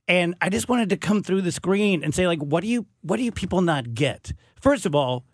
And 0.08 0.34
I 0.40 0.48
just 0.48 0.68
wanted 0.68 0.90
to 0.90 0.96
come 0.96 1.22
through 1.22 1.42
the 1.42 1.52
screen 1.52 2.02
and 2.02 2.14
say, 2.14 2.26
like, 2.26 2.40
what 2.40 2.62
do 2.62 2.68
you 2.68 2.86
what 3.02 3.16
do 3.16 3.22
you 3.22 3.32
people 3.32 3.62
not 3.62 3.94
get? 3.94 4.32
First 4.60 4.86
of 4.86 4.94
all, 4.94 5.24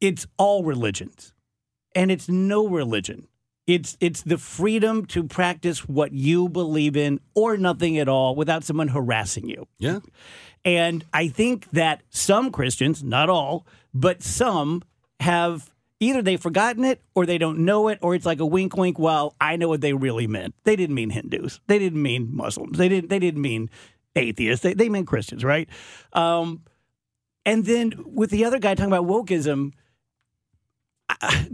it's 0.00 0.26
all 0.36 0.64
religions. 0.64 1.32
And 1.94 2.10
it's 2.10 2.28
no 2.28 2.68
religion. 2.68 3.26
It's 3.66 3.96
it's 4.00 4.22
the 4.22 4.38
freedom 4.38 5.06
to 5.06 5.22
practice 5.24 5.88
what 5.88 6.12
you 6.12 6.48
believe 6.48 6.96
in 6.96 7.20
or 7.34 7.56
nothing 7.56 7.98
at 7.98 8.08
all 8.08 8.34
without 8.34 8.64
someone 8.64 8.88
harassing 8.88 9.48
you. 9.48 9.66
Yeah. 9.78 10.00
And 10.64 11.04
I 11.12 11.28
think 11.28 11.70
that 11.70 12.02
some 12.10 12.50
Christians, 12.50 13.02
not 13.02 13.30
all, 13.30 13.66
but 13.94 14.22
some 14.22 14.82
have 15.20 15.72
either 16.00 16.22
they've 16.22 16.40
forgotten 16.40 16.84
it 16.84 17.02
or 17.14 17.26
they 17.26 17.38
don't 17.38 17.60
know 17.60 17.88
it, 17.88 17.98
or 18.02 18.14
it's 18.14 18.26
like 18.26 18.40
a 18.40 18.46
wink 18.46 18.76
wink, 18.76 18.98
well, 18.98 19.36
I 19.40 19.56
know 19.56 19.68
what 19.68 19.82
they 19.82 19.92
really 19.92 20.26
meant. 20.26 20.54
They 20.64 20.74
didn't 20.74 20.94
mean 20.94 21.10
Hindus. 21.10 21.60
They 21.66 21.78
didn't 21.78 22.02
mean 22.02 22.34
Muslims. 22.34 22.78
They 22.78 22.88
didn't 22.88 23.10
they 23.10 23.18
didn't 23.18 23.42
mean 23.42 23.70
atheists. 24.16 24.62
They 24.62 24.74
they 24.74 24.88
meant 24.88 25.06
Christians, 25.06 25.44
right? 25.44 25.68
Um, 26.12 26.62
and 27.46 27.64
then 27.64 27.92
with 28.04 28.30
the 28.30 28.44
other 28.44 28.58
guy 28.58 28.74
talking 28.74 28.92
about 28.92 29.06
wokeism, 29.06 29.72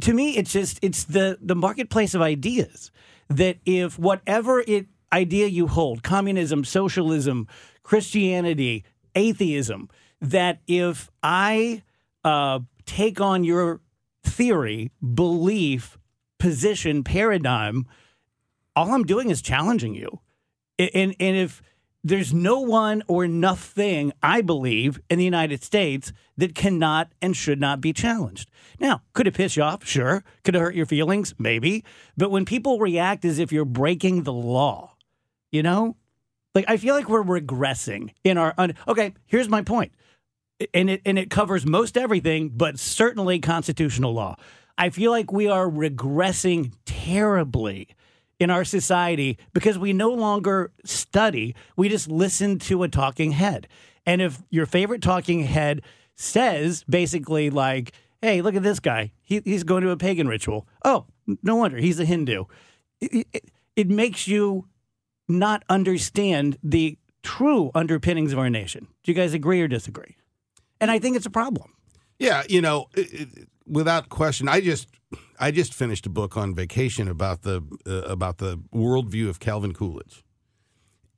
to 0.01 0.13
me 0.13 0.37
it's 0.37 0.53
just 0.53 0.79
it's 0.83 1.05
the 1.05 1.39
the 1.41 1.55
marketplace 1.55 2.15
of 2.15 2.23
ideas 2.23 2.91
that 3.29 3.59
if 3.65 3.99
whatever 3.99 4.63
it 4.67 4.87
idea 5.13 5.47
you 5.47 5.67
hold 5.67 6.03
communism 6.03 6.65
socialism 6.65 7.47
christianity 7.83 8.85
atheism 9.15 9.89
that 10.21 10.61
if 10.67 11.11
i 11.23 11.83
uh, 12.25 12.59
take 12.85 13.21
on 13.21 13.45
your 13.45 13.81
theory 14.27 14.91
belief 15.15 15.99
position 16.39 17.03
paradigm 17.03 17.87
all 18.75 18.93
i'm 18.93 19.05
doing 19.05 19.31
is 19.31 19.41
challenging 19.41 19.95
you 19.95 20.21
and 20.79 21.15
and 21.19 21.37
if 21.37 21.63
there's 22.07 22.33
no 22.33 22.61
one 22.61 23.03
or 23.09 23.27
nothing 23.27 24.13
I 24.23 24.41
believe 24.41 25.01
in 25.11 25.19
the 25.19 25.25
United 25.25 25.65
States 25.65 26.13
that 26.37 26.55
cannot 26.55 27.11
and 27.21 27.37
should 27.37 27.61
not 27.61 27.81
be 27.81 27.93
challenged. 27.93 28.49
Now, 28.79 29.03
could 29.13 29.27
it 29.27 29.35
piss 29.35 29.57
you 29.57 29.65
off? 29.65 29.85
Sure. 29.85 30.23
Could 30.45 30.55
it 30.55 30.61
hurt 30.61 30.77
your 30.77 30.87
feelings? 30.87 31.35
Maybe. 31.37 31.85
But 32.17 32.31
when 32.31 32.45
people 32.45 32.79
react 32.79 33.25
as 33.25 33.41
if 33.41 33.51
you're 33.51 33.65
breaking 33.65 34.23
the 34.23 34.33
law, 34.33 34.95
you 35.51 35.65
know, 35.65 35.97
like 36.55 36.67
I 36.69 36.77
feel 36.77 36.95
like 36.95 37.09
we're 37.09 37.25
regressing 37.25 38.11
in 38.23 38.39
our. 38.39 38.55
Un- 38.57 38.77
okay, 38.87 39.13
here's 39.27 39.49
my 39.49 39.63
point. 39.63 39.91
And 40.73 40.91
it 40.91 41.03
and 41.05 41.19
it 41.19 41.31
covers 41.31 41.67
most 41.67 41.97
everything, 41.97 42.51
but 42.51 42.79
certainly 42.79 43.39
constitutional 43.39 44.13
law. 44.13 44.37
I 44.79 44.91
feel 44.91 45.11
like 45.11 45.33
we 45.33 45.49
are 45.49 45.69
regressing 45.69 46.73
terribly 46.85 47.89
in 48.39 48.51
our 48.51 48.65
society 48.65 49.39
because 49.53 49.79
we 49.79 49.93
no 49.93 50.11
longer 50.11 50.73
study. 50.85 51.55
We 51.77 51.89
just 51.89 52.09
listen 52.09 52.59
to 52.61 52.83
a 52.83 52.89
talking 52.89 53.33
head. 53.33 53.69
And 54.05 54.21
if 54.21 54.43
your 54.51 54.67
favorite 54.67 55.03
talking 55.03 55.45
head 55.45 55.83
says 56.15 56.85
basically 56.89 57.51
like, 57.51 57.93
"Hey, 58.23 58.43
look 58.43 58.55
at 58.55 58.63
this 58.63 58.81
guy. 58.81 59.13
He, 59.23 59.43
he's 59.45 59.65
going 59.65 59.83
to 59.83 59.91
a 59.91 59.97
pagan 59.97 60.29
ritual." 60.29 60.67
Oh, 60.85 61.07
no 61.43 61.57
wonder 61.57 61.79
he's 61.79 62.01
a 62.01 62.05
Hindu. 62.05 62.45
It, 63.01 63.27
it, 63.33 63.51
it 63.75 63.89
makes 63.89 64.27
you 64.27 64.69
not 65.29 65.65
understand 65.69 66.57
the 66.63 66.99
true 67.23 67.71
underpinnings 67.75 68.33
of 68.33 68.39
our 68.39 68.49
nation. 68.49 68.87
Do 69.03 69.11
you 69.11 69.17
guys 69.17 69.35
agree 69.35 69.61
or 69.61 69.69
disagree? 69.69 70.17
And 70.81 70.91
I 70.91 70.99
think 70.99 71.17
it's 71.17 71.27
a 71.27 71.31
problem. 71.31 71.73
Yeah, 72.19 72.43
you 72.49 72.61
know, 72.61 72.87
it, 72.95 73.13
it, 73.13 73.49
without 73.67 74.09
question, 74.09 74.49
I 74.49 74.61
just 74.61 74.89
I 75.39 75.51
just 75.51 75.75
finished 75.75 76.07
a 76.07 76.11
book 76.11 76.37
on 76.37 76.55
vacation 76.55 77.09
about 77.09 77.43
the 77.43 77.63
uh, 77.87 78.03
about 78.03 78.39
the 78.39 78.59
worldview 78.75 79.29
of 79.29 79.41
Calvin 79.41 79.75
Coolidge, 79.75 80.25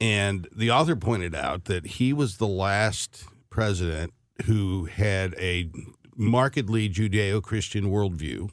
and 0.01 0.49
the 0.55 0.71
author 0.71 0.97
pointed 0.97 1.35
out 1.35 1.67
that 1.67 1.87
he 1.87 2.13
was 2.13 2.39
the 2.39 2.49
last 2.49 3.25
president 3.51 4.13
who 4.47 4.87
had 4.87 5.35
a 5.39 5.71
markedly 6.17 6.89
Judeo-Christian 6.89 7.87
worldview 7.87 8.51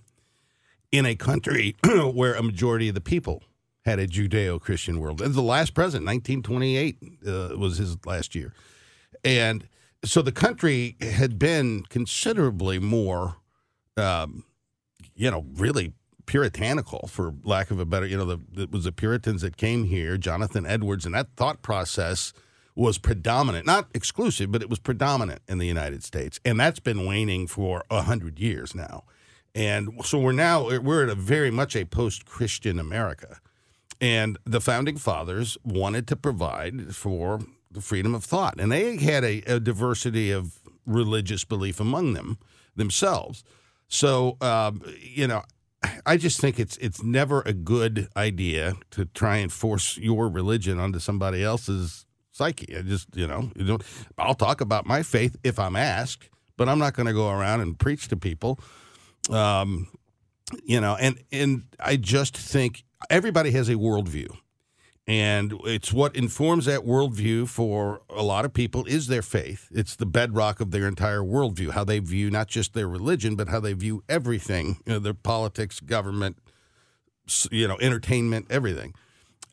in 0.92 1.06
a 1.06 1.16
country 1.16 1.76
where 2.14 2.36
a 2.36 2.44
majority 2.44 2.90
of 2.90 2.96
the 2.96 3.02
people 3.02 3.44
had 3.86 4.00
a 4.00 4.08
Judeo-Christian 4.08 5.00
world. 5.00 5.20
The 5.20 5.42
last 5.42 5.74
president, 5.74 6.08
1928, 6.08 6.98
uh, 7.28 7.58
was 7.58 7.78
his 7.78 7.98
last 8.06 8.36
year, 8.36 8.54
and 9.24 9.68
so 10.04 10.22
the 10.22 10.32
country 10.32 10.96
had 11.02 11.40
been 11.40 11.84
considerably 11.84 12.80
more, 12.80 13.38
um, 13.98 14.44
you 15.16 15.32
know, 15.32 15.46
really 15.56 15.94
puritanical, 16.26 17.08
for 17.08 17.34
lack 17.44 17.72
of 17.72 17.80
a 17.80 17.86
better, 17.86 18.06
you 18.06 18.18
know, 18.18 18.26
the, 18.26 18.40
it 18.64 18.72
was 18.72 18.86
the 18.86 18.92
Puritans 18.92 19.42
that 19.42 19.58
came 19.58 19.86
here, 19.86 20.18
Jonathan 20.18 20.66
Edwards, 20.66 21.06
and 21.06 21.16
that 21.16 21.28
thought 21.36 21.62
process 21.62 22.34
was 22.76 22.98
predominant, 22.98 23.66
not 23.66 23.88
exclusive, 23.94 24.52
but 24.52 24.62
it 24.62 24.70
was 24.70 24.80
predominant 24.80 25.42
in 25.48 25.60
the 25.60 25.68
United 25.68 26.04
States, 26.04 26.40
and 26.44 26.60
that's 26.60 26.80
been 26.80 27.06
waning 27.06 27.48
for 27.48 27.84
a 27.90 28.02
hundred 28.02 28.40
years 28.40 28.76
now. 28.76 29.04
And 29.54 30.02
so 30.04 30.20
we're 30.20 30.34
now 30.34 30.68
we're 30.80 31.04
at 31.04 31.10
a 31.10 31.16
very 31.16 31.52
much 31.52 31.76
a 31.76 31.86
post-Christian 31.86 32.78
America, 32.78 33.40
and 34.02 34.38
the 34.44 34.60
founding 34.60 34.98
fathers 34.98 35.58
wanted 35.64 36.08
to 36.08 36.18
provide 36.18 36.94
for 36.94 37.40
the 37.76 37.82
freedom 37.82 38.16
of 38.16 38.24
thought, 38.24 38.60
and 38.60 38.72
they 38.72 38.98
had 38.98 39.24
a, 39.24 39.42
a 39.44 39.60
diversity 39.60 40.32
of 40.32 40.60
religious 40.86 41.44
belief 41.44 41.80
among 41.80 42.14
them 42.14 42.38
themselves. 42.76 43.44
So 43.88 44.38
um, 44.42 44.82
you 45.00 45.28
know, 45.28 45.44
I 46.06 46.18
just 46.18 46.40
think 46.40 46.60
it's 46.60 46.78
it's 46.78 47.04
never 47.04 47.42
a 47.42 47.54
good 47.54 48.08
idea 48.16 48.76
to 48.92 49.06
try 49.06 49.38
and 49.38 49.52
force 49.52 49.98
your 49.98 50.28
religion 50.28 50.80
onto 50.80 51.00
somebody 51.00 51.44
else's 51.44 52.06
psyche. 52.32 52.76
I 52.76 52.82
just 52.82 53.16
you 53.16 53.28
know 53.28 53.52
you. 53.56 53.78
I'll 54.18 54.36
talk 54.36 54.62
about 54.62 54.86
my 54.86 55.04
faith 55.04 55.36
if 55.44 55.60
I'm 55.60 55.76
asked, 55.76 56.30
but 56.58 56.70
I'm 56.70 56.80
not 56.80 56.94
going 56.94 57.08
to 57.08 57.14
go 57.14 57.30
around 57.30 57.62
and 57.62 57.78
preach 57.78 58.08
to 58.10 58.18
people. 58.18 58.60
Um, 59.30 59.88
you 60.64 60.80
know, 60.80 60.96
and 60.96 61.22
and 61.32 61.64
I 61.80 61.98
just 61.98 62.38
think 62.38 62.84
everybody 63.10 63.52
has 63.52 63.70
a 63.70 63.76
worldview. 63.76 64.36
And 65.08 65.54
it's 65.66 65.94
what 65.94 66.16
informs 66.16 66.66
that 66.66 66.80
worldview 66.80 67.48
for 67.48 68.02
a 68.10 68.24
lot 68.24 68.44
of 68.44 68.54
people 68.54 68.86
is 68.86 69.06
their 69.06 69.22
faith. 69.22 69.68
It's 69.72 69.96
the 69.96 70.06
bedrock 70.08 70.60
of 70.60 70.72
their 70.72 70.88
entire 70.88 71.20
worldview, 71.20 71.72
how 71.72 71.84
they 71.84 72.00
view 72.00 72.32
not 72.32 72.48
just 72.48 72.74
their 72.74 72.88
religion, 72.88 73.36
but 73.36 73.50
how 73.50 73.60
they 73.60 73.74
view 73.74 74.04
everything, 74.10 74.80
you 74.86 74.94
know, 74.94 75.00
their 75.00 75.14
politics, 75.14 75.80
government, 75.80 76.38
you 77.52 77.68
know, 77.68 77.78
entertainment, 77.80 78.48
everything. 78.50 78.96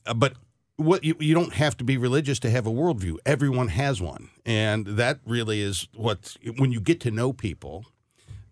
Uh, 0.07 0.15
but 0.15 0.35
what 0.77 1.05
you, 1.05 1.15
you 1.21 1.35
don't 1.35 1.53
have 1.53 1.77
to 1.77 1.85
be 1.85 1.99
religious 1.99 2.39
to 2.41 2.51
have 2.51 2.67
a 2.67 2.71
worldview. 2.71 3.19
Everyone 3.27 3.69
has 3.69 4.01
one. 4.01 4.31
And 4.47 4.87
that 4.87 5.21
really 5.27 5.61
is 5.61 5.87
what, 5.95 6.35
when 6.57 6.73
you 6.73 6.81
get 6.81 6.99
to 7.01 7.11
know 7.11 7.35
people, 7.35 7.85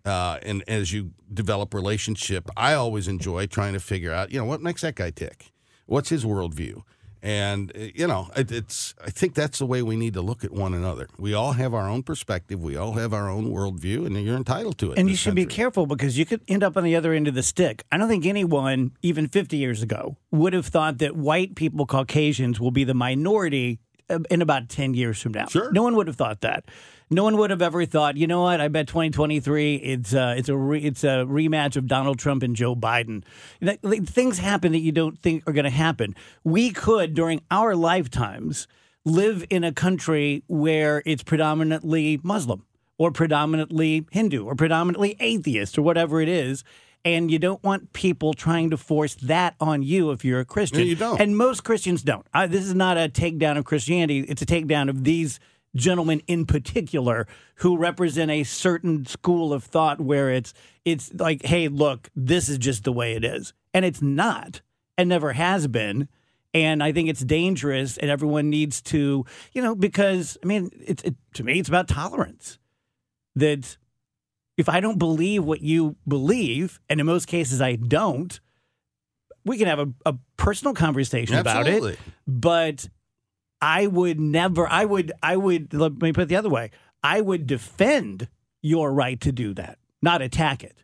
uh, 0.05 0.37
and 0.43 0.63
as 0.67 0.93
you 0.93 1.11
develop 1.33 1.73
relationship, 1.73 2.47
I 2.55 2.75
always 2.75 3.07
enjoy 3.07 3.47
trying 3.47 3.73
to 3.73 3.79
figure 3.79 4.11
out, 4.11 4.31
you 4.31 4.37
know, 4.37 4.45
what 4.45 4.61
makes 4.61 4.81
that 4.81 4.95
guy 4.95 5.09
tick? 5.09 5.51
What's 5.91 6.07
his 6.07 6.23
worldview? 6.23 6.83
And 7.21 7.69
uh, 7.75 7.89
you 7.93 8.07
know, 8.07 8.29
it, 8.37 8.49
it's. 8.49 8.95
I 9.05 9.09
think 9.09 9.35
that's 9.35 9.59
the 9.59 9.65
way 9.65 9.81
we 9.81 9.97
need 9.97 10.13
to 10.13 10.21
look 10.21 10.45
at 10.45 10.51
one 10.51 10.73
another. 10.73 11.09
We 11.19 11.33
all 11.33 11.51
have 11.51 11.73
our 11.73 11.89
own 11.89 12.01
perspective. 12.01 12.63
We 12.63 12.77
all 12.77 12.93
have 12.93 13.13
our 13.13 13.29
own 13.29 13.51
worldview, 13.51 14.05
and 14.05 14.15
you're 14.23 14.37
entitled 14.37 14.77
to 14.77 14.93
it. 14.93 14.97
And 14.97 15.09
you 15.09 15.17
should 15.17 15.35
be 15.35 15.45
careful 15.45 15.85
because 15.85 16.17
you 16.17 16.25
could 16.25 16.41
end 16.47 16.63
up 16.63 16.77
on 16.77 16.85
the 16.85 16.95
other 16.95 17.11
end 17.11 17.27
of 17.27 17.35
the 17.35 17.43
stick. 17.43 17.83
I 17.91 17.97
don't 17.97 18.07
think 18.07 18.25
anyone, 18.25 18.91
even 19.01 19.27
50 19.27 19.57
years 19.57 19.83
ago, 19.83 20.15
would 20.31 20.53
have 20.53 20.65
thought 20.65 20.99
that 20.99 21.17
white 21.17 21.55
people, 21.55 21.85
Caucasians, 21.85 22.57
will 22.57 22.71
be 22.71 22.85
the 22.85 22.93
minority 22.93 23.81
in 24.29 24.41
about 24.41 24.69
10 24.69 24.93
years 24.93 25.21
from 25.21 25.33
now. 25.33 25.47
Sure. 25.47 25.71
No 25.71 25.83
one 25.83 25.95
would 25.95 26.07
have 26.07 26.15
thought 26.15 26.41
that. 26.41 26.65
No 27.09 27.25
one 27.25 27.37
would 27.37 27.49
have 27.49 27.61
ever 27.61 27.85
thought, 27.85 28.15
you 28.15 28.25
know 28.25 28.43
what? 28.43 28.61
I 28.61 28.69
bet 28.69 28.87
2023 28.87 29.75
it's 29.75 30.13
uh, 30.13 30.33
it's 30.37 30.47
a 30.47 30.55
re- 30.55 30.81
it's 30.81 31.03
a 31.03 31.25
rematch 31.27 31.75
of 31.75 31.85
Donald 31.85 32.19
Trump 32.19 32.41
and 32.41 32.55
Joe 32.55 32.73
Biden. 32.73 33.23
Know, 33.59 33.75
like, 33.81 34.05
things 34.05 34.39
happen 34.39 34.71
that 34.71 34.79
you 34.79 34.93
don't 34.93 35.19
think 35.19 35.43
are 35.45 35.51
going 35.51 35.65
to 35.65 35.69
happen. 35.69 36.15
We 36.45 36.71
could 36.71 37.13
during 37.13 37.41
our 37.51 37.75
lifetimes 37.75 38.65
live 39.03 39.45
in 39.49 39.65
a 39.65 39.73
country 39.73 40.43
where 40.47 41.03
it's 41.05 41.21
predominantly 41.21 42.21
Muslim 42.23 42.65
or 42.97 43.11
predominantly 43.11 44.05
Hindu 44.11 44.45
or 44.45 44.55
predominantly 44.55 45.17
atheist 45.19 45.77
or 45.77 45.81
whatever 45.81 46.21
it 46.21 46.29
is. 46.29 46.63
And 47.03 47.31
you 47.31 47.39
don't 47.39 47.63
want 47.63 47.93
people 47.93 48.33
trying 48.33 48.69
to 48.69 48.77
force 48.77 49.15
that 49.15 49.55
on 49.59 49.81
you 49.81 50.11
if 50.11 50.23
you're 50.23 50.39
a 50.39 50.45
Christian. 50.45 50.81
No, 50.81 50.85
you 50.85 50.95
don't. 50.95 51.19
And 51.19 51.35
most 51.35 51.63
Christians 51.63 52.03
don't. 52.03 52.25
I, 52.33 52.45
this 52.47 52.63
is 52.63 52.75
not 52.75 52.97
a 52.97 53.09
takedown 53.09 53.57
of 53.57 53.65
Christianity. 53.65 54.19
It's 54.19 54.41
a 54.41 54.45
takedown 54.45 54.89
of 54.89 55.03
these 55.03 55.39
gentlemen 55.75 56.21
in 56.27 56.45
particular 56.45 57.27
who 57.55 57.77
represent 57.77 58.29
a 58.29 58.43
certain 58.43 59.05
school 59.05 59.53
of 59.53 59.63
thought 59.63 59.99
where 59.99 60.29
it's 60.29 60.53
it's 60.85 61.13
like, 61.13 61.45
hey, 61.45 61.67
look, 61.67 62.09
this 62.15 62.49
is 62.49 62.57
just 62.57 62.83
the 62.83 62.91
way 62.91 63.13
it 63.13 63.23
is. 63.23 63.53
And 63.73 63.85
it's 63.85 64.01
not 64.01 64.61
and 64.97 65.09
never 65.09 65.33
has 65.33 65.67
been. 65.67 66.07
And 66.53 66.83
I 66.83 66.91
think 66.91 67.07
it's 67.07 67.23
dangerous 67.23 67.97
and 67.97 68.11
everyone 68.11 68.49
needs 68.49 68.81
to, 68.83 69.25
you 69.53 69.61
know, 69.61 69.73
because 69.73 70.37
I 70.43 70.45
mean, 70.45 70.69
it's 70.85 71.03
it, 71.03 71.15
to 71.35 71.43
me, 71.43 71.59
it's 71.59 71.69
about 71.69 71.87
tolerance. 71.87 72.57
That 73.35 73.77
if 74.61 74.69
I 74.69 74.79
don't 74.79 74.99
believe 74.99 75.43
what 75.43 75.61
you 75.61 75.95
believe, 76.07 76.79
and 76.87 76.99
in 76.99 77.05
most 77.07 77.27
cases 77.27 77.61
I 77.61 77.75
don't, 77.75 78.39
we 79.43 79.57
can 79.57 79.65
have 79.65 79.79
a, 79.79 79.87
a 80.05 80.15
personal 80.37 80.75
conversation 80.75 81.35
about 81.35 81.67
it. 81.67 81.97
But 82.27 82.87
I 83.59 83.87
would 83.87 84.19
never, 84.19 84.67
I 84.67 84.85
would, 84.85 85.11
I 85.23 85.35
would, 85.35 85.73
let 85.73 85.99
me 85.99 86.13
put 86.13 86.21
it 86.21 86.29
the 86.29 86.35
other 86.35 86.49
way. 86.49 86.69
I 87.03 87.21
would 87.21 87.47
defend 87.47 88.27
your 88.61 88.93
right 88.93 89.19
to 89.21 89.31
do 89.31 89.55
that, 89.55 89.79
not 90.03 90.21
attack 90.21 90.63
it. 90.63 90.77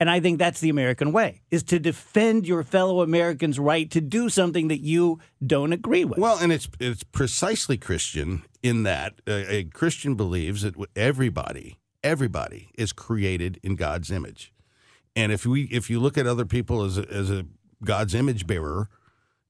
And 0.00 0.08
I 0.08 0.20
think 0.20 0.38
that's 0.38 0.60
the 0.60 0.70
American 0.70 1.12
way, 1.12 1.42
is 1.50 1.62
to 1.64 1.78
defend 1.78 2.46
your 2.46 2.62
fellow 2.62 3.02
Americans' 3.02 3.58
right 3.58 3.90
to 3.90 4.00
do 4.00 4.30
something 4.30 4.68
that 4.68 4.80
you 4.80 5.18
don't 5.44 5.72
agree 5.72 6.06
with. 6.06 6.18
Well, 6.18 6.38
and 6.38 6.52
it's 6.52 6.68
it's 6.78 7.02
precisely 7.02 7.76
Christian 7.76 8.44
in 8.62 8.84
that 8.84 9.20
uh, 9.26 9.42
a 9.48 9.64
Christian 9.64 10.14
believes 10.14 10.62
that 10.62 10.76
everybody 10.94 11.78
everybody 12.08 12.70
is 12.76 12.92
created 12.92 13.60
in 13.62 13.76
God's 13.76 14.10
image, 14.10 14.52
and 15.14 15.30
if 15.30 15.46
we 15.46 15.64
if 15.64 15.90
you 15.90 16.00
look 16.00 16.18
at 16.18 16.26
other 16.26 16.44
people 16.44 16.82
as 16.82 16.98
a, 16.98 17.08
as 17.10 17.30
a 17.30 17.44
God's 17.84 18.14
image 18.14 18.46
bearer, 18.46 18.88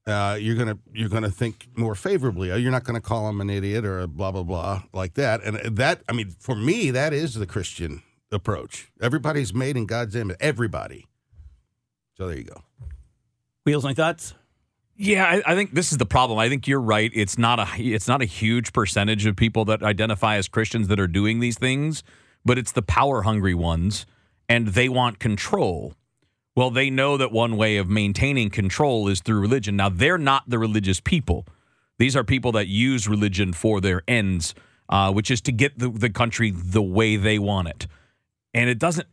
uh, 0.07 0.37
you're 0.41 0.57
gonna 0.57 0.79
you're 0.93 1.09
gonna 1.09 1.31
think 1.31 1.69
more 1.77 1.95
favorably. 1.95 2.51
Uh, 2.51 2.57
You're 2.57 2.73
not 2.73 2.85
gonna 2.85 3.01
call 3.01 3.29
him 3.29 3.41
an 3.41 3.51
idiot 3.51 3.85
or 3.85 4.01
a 4.01 4.09
blah 4.09 4.33
blah 4.33 4.43
blah 4.43 4.83
like 4.93 5.15
that. 5.15 5.43
And 5.45 5.77
that 5.77 6.03
I 6.09 6.13
mean, 6.13 6.35
for 6.39 6.55
me, 6.55 6.91
that 6.91 7.13
is 7.13 7.35
the 7.35 7.47
Christian 7.47 8.03
approach. 8.33 8.91
Everybody's 9.01 9.55
made 9.55 9.77
in 9.77 9.87
God's 9.87 10.15
image. 10.17 10.37
Everybody. 10.41 11.07
So 12.17 12.27
there 12.27 12.37
you 12.37 12.45
go. 12.45 12.63
Wheels, 13.65 13.85
any 13.85 13.95
thoughts? 13.95 14.35
Yeah, 14.97 15.25
I, 15.25 15.53
I 15.53 15.55
think 15.55 15.75
this 15.75 15.93
is 15.93 15.99
the 15.99 16.07
problem. 16.07 16.41
I 16.41 16.49
think 16.49 16.67
you're 16.67 16.81
right. 16.81 17.13
It's 17.15 17.39
not 17.39 17.61
a 17.61 17.69
it's 17.79 18.09
not 18.09 18.21
a 18.21 18.25
huge 18.25 18.73
percentage 18.73 19.27
of 19.27 19.37
people 19.37 19.65
that 19.67 19.83
identify 19.83 20.37
as 20.37 20.49
Christians 20.49 20.89
that 20.89 20.99
are 20.99 21.07
doing 21.07 21.39
these 21.39 21.57
things, 21.57 22.03
but 22.45 22.59
it's 22.59 22.73
the 22.73 22.83
power 22.83 23.23
hungry 23.23 23.55
ones, 23.55 24.07
and 24.49 24.69
they 24.69 24.89
want 24.89 25.19
control. 25.19 25.95
Well, 26.57 26.71
they 26.71 26.91
know 26.91 27.17
that 27.17 27.31
one 27.31 27.57
way 27.57 27.77
of 27.77 27.89
maintaining 27.89 28.51
control 28.51 29.07
is 29.09 29.21
through 29.21 29.41
religion. 29.41 29.77
Now, 29.77 29.89
they're 29.89 30.19
not 30.19 30.45
the 30.49 30.59
religious 30.59 31.01
people. 31.01 31.47
These 31.99 32.17
are 32.17 32.25
people 32.25 32.53
that 32.53 32.67
use 32.67 33.07
religion 33.07 33.53
for 33.53 33.81
their 33.81 34.03
ends, 34.09 34.55
uh, 34.89 35.13
which 35.13 35.31
is 35.31 35.41
to 35.43 35.53
get 35.53 35.79
the, 35.79 35.89
the 35.89 36.11
country 36.11 36.51
the 36.51 36.83
way 36.83 37.17
they 37.17 37.39
want 37.39 37.69
it. 37.69 37.87
And 38.55 38.71
it 38.71 38.79
doesn't, 38.79 39.07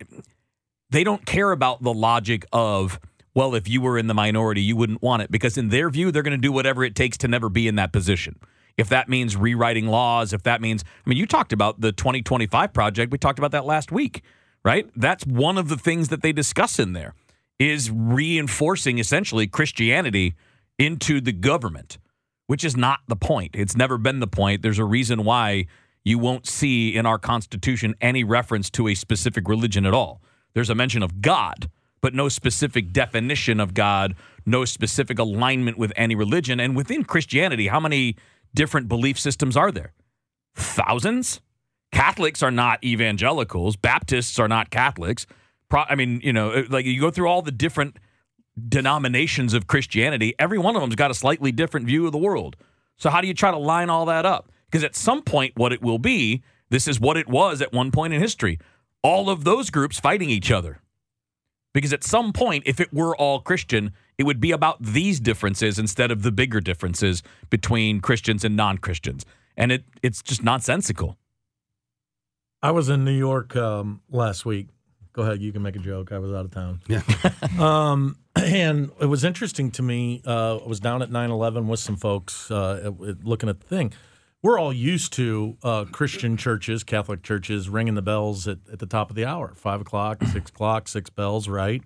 they 0.89 1.03
don't 1.03 1.25
care 1.25 1.51
about 1.51 1.83
the 1.83 1.93
logic 1.93 2.45
of, 2.51 2.99
well, 3.33 3.53
if 3.53 3.67
you 3.67 3.81
were 3.81 3.97
in 3.97 4.07
the 4.07 4.13
minority, 4.13 4.61
you 4.61 4.75
wouldn't 4.75 5.01
want 5.01 5.21
it. 5.21 5.29
Because 5.29 5.57
in 5.57 5.69
their 5.69 5.89
view, 5.89 6.11
they're 6.11 6.23
going 6.23 6.31
to 6.31 6.37
do 6.37 6.51
whatever 6.51 6.83
it 6.83 6.95
takes 6.95 7.17
to 7.17 7.27
never 7.27 7.49
be 7.49 7.67
in 7.67 7.75
that 7.75 7.91
position. 7.91 8.39
If 8.77 8.89
that 8.89 9.07
means 9.09 9.35
rewriting 9.35 9.87
laws, 9.87 10.33
if 10.33 10.43
that 10.43 10.61
means, 10.61 10.83
I 11.05 11.09
mean, 11.09 11.17
you 11.17 11.25
talked 11.25 11.53
about 11.53 11.81
the 11.81 11.91
2025 11.91 12.73
project. 12.73 13.11
We 13.11 13.17
talked 13.17 13.39
about 13.39 13.51
that 13.51 13.65
last 13.65 13.91
week, 13.91 14.21
right? 14.63 14.89
That's 14.95 15.25
one 15.25 15.57
of 15.57 15.69
the 15.69 15.77
things 15.77 16.09
that 16.09 16.21
they 16.21 16.33
discuss 16.33 16.79
in 16.79 16.93
there 16.93 17.13
is 17.59 17.89
reinforcing 17.89 18.99
essentially 18.99 19.47
Christianity 19.47 20.35
into 20.77 21.21
the 21.21 21.31
government, 21.31 21.97
which 22.47 22.65
is 22.65 22.75
not 22.75 22.99
the 23.07 23.15
point. 23.15 23.55
It's 23.55 23.77
never 23.77 23.97
been 23.97 24.19
the 24.19 24.27
point. 24.27 24.61
There's 24.61 24.79
a 24.79 24.85
reason 24.85 25.23
why 25.23 25.67
you 26.03 26.19
won't 26.19 26.45
see 26.45 26.95
in 26.95 27.05
our 27.05 27.17
Constitution 27.17 27.95
any 28.01 28.23
reference 28.23 28.69
to 28.71 28.87
a 28.87 28.95
specific 28.95 29.47
religion 29.47 29.85
at 29.85 29.93
all. 29.93 30.21
There's 30.53 30.69
a 30.69 30.75
mention 30.75 31.01
of 31.01 31.21
God, 31.21 31.69
but 32.01 32.13
no 32.13 32.29
specific 32.29 32.91
definition 32.91 33.59
of 33.59 33.73
God, 33.73 34.15
no 34.45 34.65
specific 34.65 35.17
alignment 35.17 35.77
with 35.77 35.91
any 35.95 36.13
religion. 36.13 36.59
And 36.59 36.75
within 36.75 37.03
Christianity, 37.03 37.67
how 37.67 37.79
many 37.79 38.15
different 38.55 38.87
belief 38.87 39.19
systems 39.19 39.55
are 39.55 39.71
there? 39.71 39.93
Thousands? 40.55 41.41
Catholics 41.91 42.41
are 42.41 42.51
not 42.51 42.83
evangelicals, 42.83 43.75
Baptists 43.75 44.39
are 44.39 44.47
not 44.47 44.69
Catholics. 44.69 45.27
Pro- 45.69 45.83
I 45.87 45.95
mean, 45.95 46.19
you 46.23 46.33
know, 46.33 46.65
like 46.69 46.85
you 46.85 46.99
go 46.99 47.11
through 47.11 47.27
all 47.27 47.41
the 47.41 47.51
different 47.51 47.97
denominations 48.67 49.53
of 49.53 49.67
Christianity, 49.67 50.33
every 50.39 50.57
one 50.57 50.75
of 50.75 50.81
them's 50.81 50.95
got 50.95 51.11
a 51.11 51.15
slightly 51.15 51.51
different 51.51 51.85
view 51.85 52.05
of 52.05 52.11
the 52.11 52.17
world. 52.17 52.55
So 52.97 53.09
how 53.09 53.21
do 53.21 53.27
you 53.27 53.33
try 53.33 53.51
to 53.51 53.57
line 53.57 53.89
all 53.89 54.05
that 54.05 54.25
up? 54.25 54.51
Because 54.69 54.83
at 54.83 54.95
some 54.95 55.21
point, 55.21 55.53
what 55.55 55.73
it 55.73 55.81
will 55.81 55.99
be, 55.99 56.43
this 56.69 56.87
is 56.87 56.99
what 56.99 57.17
it 57.17 57.27
was 57.27 57.61
at 57.61 57.73
one 57.73 57.91
point 57.91 58.13
in 58.13 58.21
history. 58.21 58.59
All 59.01 59.29
of 59.29 59.43
those 59.43 59.69
groups 59.69 59.99
fighting 59.99 60.29
each 60.29 60.51
other. 60.51 60.79
Because 61.73 61.93
at 61.93 62.03
some 62.03 62.33
point, 62.33 62.63
if 62.65 62.79
it 62.79 62.93
were 62.93 63.15
all 63.15 63.41
Christian, 63.41 63.91
it 64.17 64.23
would 64.23 64.39
be 64.39 64.51
about 64.51 64.81
these 64.81 65.19
differences 65.19 65.77
instead 65.79 66.11
of 66.11 66.21
the 66.23 66.31
bigger 66.31 66.61
differences 66.61 67.21
between 67.49 67.99
Christians 67.99 68.43
and 68.45 68.55
non 68.55 68.77
Christians. 68.77 69.25
And 69.57 69.71
it 69.71 69.83
it's 70.01 70.21
just 70.21 70.43
nonsensical. 70.43 71.17
I 72.61 72.71
was 72.71 72.89
in 72.89 73.05
New 73.05 73.11
York 73.17 73.55
um, 73.55 74.01
last 74.09 74.45
week. 74.45 74.69
Go 75.13 75.21
ahead, 75.21 75.41
you 75.41 75.53
can 75.53 75.61
make 75.61 75.75
a 75.75 75.79
joke. 75.79 76.11
I 76.11 76.19
was 76.19 76.33
out 76.33 76.45
of 76.45 76.51
town. 76.51 76.81
Yeah. 76.87 77.01
Um, 77.59 78.17
and 78.35 78.91
it 78.99 79.05
was 79.05 79.23
interesting 79.23 79.71
to 79.71 79.81
me. 79.81 80.21
Uh, 80.27 80.57
I 80.57 80.67
was 80.67 80.81
down 80.81 81.01
at 81.01 81.09
9 81.09 81.31
11 81.31 81.67
with 81.69 81.79
some 81.79 81.95
folks 81.95 82.51
uh, 82.51 82.91
at- 83.01 83.07
at- 83.07 83.23
looking 83.23 83.47
at 83.47 83.61
the 83.61 83.65
thing. 83.67 83.93
We're 84.43 84.59
all 84.59 84.73
used 84.73 85.13
to 85.13 85.57
uh, 85.63 85.85
Christian 85.85 86.35
churches, 86.35 86.83
Catholic 86.83 87.23
churches, 87.23 87.69
ringing 87.69 87.95
the 87.95 88.01
bells 88.01 88.45
at, 88.47 88.57
at 88.71 88.79
the 88.79 88.85
top 88.85 89.09
of 89.09 89.15
the 89.15 89.23
hour 89.25 89.53
five 89.55 89.79
o'clock, 89.79 90.21
six 90.25 90.49
o'clock, 90.49 90.87
six 90.89 91.09
bells, 91.09 91.47
right? 91.47 91.81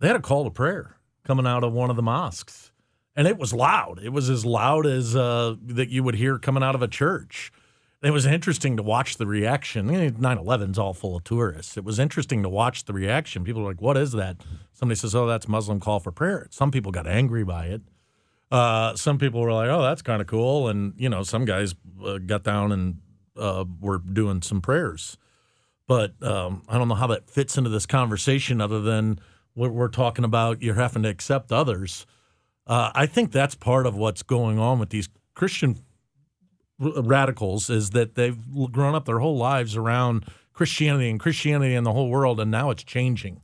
They 0.00 0.08
had 0.08 0.16
a 0.16 0.20
call 0.20 0.44
to 0.44 0.50
prayer 0.50 0.96
coming 1.24 1.46
out 1.46 1.62
of 1.62 1.72
one 1.72 1.90
of 1.90 1.96
the 1.96 2.02
mosques. 2.02 2.72
And 3.14 3.28
it 3.28 3.38
was 3.38 3.52
loud. 3.52 4.00
It 4.02 4.10
was 4.10 4.30
as 4.30 4.44
loud 4.46 4.86
as 4.86 5.14
uh, 5.14 5.56
that 5.66 5.90
you 5.90 6.02
would 6.02 6.14
hear 6.14 6.38
coming 6.38 6.62
out 6.62 6.74
of 6.74 6.82
a 6.82 6.88
church. 6.88 7.52
It 8.02 8.12
was 8.12 8.24
interesting 8.24 8.78
to 8.78 8.82
watch 8.82 9.18
the 9.18 9.26
reaction. 9.26 9.86
9 9.86 10.14
11's 10.18 10.78
all 10.78 10.94
full 10.94 11.16
of 11.16 11.24
tourists. 11.24 11.76
It 11.76 11.84
was 11.84 11.98
interesting 11.98 12.42
to 12.42 12.48
watch 12.48 12.84
the 12.84 12.94
reaction. 12.94 13.44
People 13.44 13.62
were 13.62 13.68
like, 13.68 13.82
What 13.82 13.98
is 13.98 14.12
that? 14.12 14.38
Somebody 14.72 14.96
says, 14.96 15.14
Oh, 15.14 15.26
that's 15.26 15.46
Muslim 15.48 15.80
call 15.80 16.00
for 16.00 16.10
prayer. 16.10 16.46
Some 16.50 16.70
people 16.70 16.92
got 16.92 17.06
angry 17.06 17.44
by 17.44 17.66
it. 17.66 17.82
Uh, 18.50 18.96
some 18.96 19.18
people 19.18 19.42
were 19.42 19.52
like, 19.52 19.68
Oh, 19.68 19.82
that's 19.82 20.00
kind 20.00 20.22
of 20.22 20.26
cool. 20.26 20.68
And, 20.68 20.94
you 20.96 21.10
know, 21.10 21.22
some 21.22 21.44
guys 21.44 21.74
uh, 22.02 22.16
got 22.18 22.42
down 22.42 22.72
and 22.72 22.98
uh, 23.36 23.66
were 23.80 23.98
doing 23.98 24.40
some 24.40 24.62
prayers. 24.62 25.18
But 25.86 26.22
um, 26.22 26.62
I 26.68 26.78
don't 26.78 26.88
know 26.88 26.94
how 26.94 27.08
that 27.08 27.28
fits 27.28 27.58
into 27.58 27.68
this 27.68 27.84
conversation 27.84 28.62
other 28.62 28.80
than 28.80 29.20
we're, 29.54 29.70
we're 29.70 29.88
talking 29.88 30.24
about 30.24 30.62
you're 30.62 30.74
having 30.74 31.02
to 31.02 31.08
accept 31.08 31.52
others. 31.52 32.06
Uh, 32.66 32.90
I 32.94 33.06
think 33.06 33.32
that's 33.32 33.54
part 33.54 33.86
of 33.86 33.96
what's 33.96 34.22
going 34.22 34.58
on 34.58 34.78
with 34.78 34.90
these 34.90 35.08
Christian 35.34 35.78
radicals 36.78 37.68
is 37.68 37.90
that 37.90 38.14
they've 38.14 38.38
grown 38.72 38.94
up 38.94 39.04
their 39.04 39.18
whole 39.18 39.36
lives 39.36 39.76
around 39.76 40.24
Christianity 40.52 41.10
and 41.10 41.20
Christianity 41.20 41.74
in 41.74 41.84
the 41.84 41.92
whole 41.92 42.08
world, 42.08 42.40
and 42.40 42.50
now 42.50 42.70
it's 42.70 42.84
changing, 42.84 43.40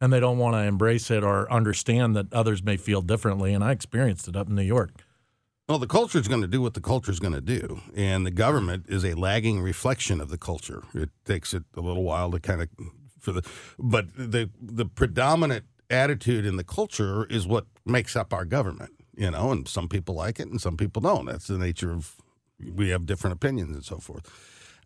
and 0.00 0.12
they 0.12 0.20
don't 0.20 0.38
want 0.38 0.54
to 0.54 0.60
embrace 0.60 1.10
it 1.10 1.22
or 1.22 1.50
understand 1.50 2.16
that 2.16 2.32
others 2.32 2.62
may 2.62 2.76
feel 2.76 3.02
differently. 3.02 3.54
And 3.54 3.62
I 3.64 3.72
experienced 3.72 4.28
it 4.28 4.36
up 4.36 4.48
in 4.48 4.54
New 4.54 4.62
York. 4.62 4.90
Well, 5.68 5.78
the 5.78 5.86
culture 5.86 6.18
is 6.18 6.28
going 6.28 6.40
to 6.40 6.48
do 6.48 6.62
what 6.62 6.72
the 6.72 6.80
culture 6.80 7.12
is 7.12 7.20
going 7.20 7.34
to 7.34 7.42
do, 7.42 7.82
and 7.94 8.24
the 8.24 8.30
government 8.30 8.86
is 8.88 9.04
a 9.04 9.14
lagging 9.14 9.60
reflection 9.60 10.20
of 10.20 10.30
the 10.30 10.38
culture. 10.38 10.82
It 10.94 11.10
takes 11.26 11.52
it 11.52 11.64
a 11.74 11.80
little 11.80 12.04
while 12.04 12.30
to 12.30 12.40
kind 12.40 12.62
of 12.62 12.68
the, 13.32 13.48
but 13.78 14.06
the 14.14 14.50
the 14.60 14.86
predominant 14.86 15.64
attitude 15.90 16.44
in 16.44 16.56
the 16.56 16.64
culture 16.64 17.24
is 17.26 17.46
what 17.46 17.66
makes 17.84 18.16
up 18.16 18.32
our 18.32 18.44
government. 18.44 18.92
You 19.16 19.32
know, 19.32 19.50
and 19.50 19.66
some 19.66 19.88
people 19.88 20.14
like 20.14 20.38
it, 20.38 20.46
and 20.46 20.60
some 20.60 20.76
people 20.76 21.02
don't. 21.02 21.26
That's 21.26 21.48
the 21.48 21.58
nature 21.58 21.92
of 21.92 22.14
we 22.74 22.90
have 22.90 23.06
different 23.06 23.34
opinions 23.34 23.74
and 23.74 23.84
so 23.84 23.98
forth. 23.98 24.30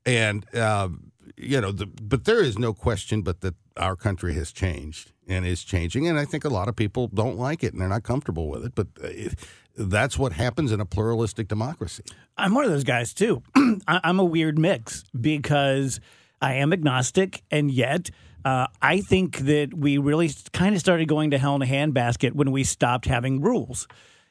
And 0.06 0.46
uh, 0.54 0.88
you 1.36 1.60
know, 1.60 1.72
the, 1.72 1.86
but 1.86 2.24
there 2.24 2.42
is 2.42 2.58
no 2.58 2.72
question 2.72 3.22
but 3.22 3.40
that 3.42 3.54
our 3.76 3.96
country 3.96 4.34
has 4.34 4.52
changed 4.52 5.12
and 5.28 5.46
is 5.46 5.64
changing, 5.64 6.08
and 6.08 6.18
I 6.18 6.24
think 6.24 6.44
a 6.44 6.48
lot 6.48 6.68
of 6.68 6.76
people 6.76 7.08
don't 7.08 7.38
like 7.38 7.62
it 7.62 7.72
and 7.72 7.80
they're 7.80 7.88
not 7.88 8.02
comfortable 8.02 8.48
with 8.48 8.64
it. 8.64 8.74
But 8.74 8.88
uh, 9.02 9.08
it, 9.08 9.34
that's 9.76 10.18
what 10.18 10.32
happens 10.32 10.72
in 10.72 10.80
a 10.80 10.86
pluralistic 10.86 11.48
democracy. 11.48 12.04
I'm 12.36 12.54
one 12.54 12.64
of 12.64 12.70
those 12.70 12.84
guys 12.84 13.14
too. 13.14 13.42
I'm 13.86 14.18
a 14.18 14.24
weird 14.24 14.58
mix 14.58 15.04
because 15.18 16.00
I 16.40 16.54
am 16.54 16.72
agnostic, 16.72 17.42
and 17.50 17.70
yet 17.70 18.10
uh, 18.44 18.66
I 18.80 19.00
think 19.00 19.38
that 19.38 19.74
we 19.74 19.98
really 19.98 20.30
kind 20.52 20.74
of 20.74 20.80
started 20.80 21.08
going 21.08 21.30
to 21.30 21.38
hell 21.38 21.54
in 21.56 21.62
a 21.62 21.66
handbasket 21.66 22.32
when 22.32 22.50
we 22.50 22.64
stopped 22.64 23.06
having 23.06 23.40
rules. 23.40 23.86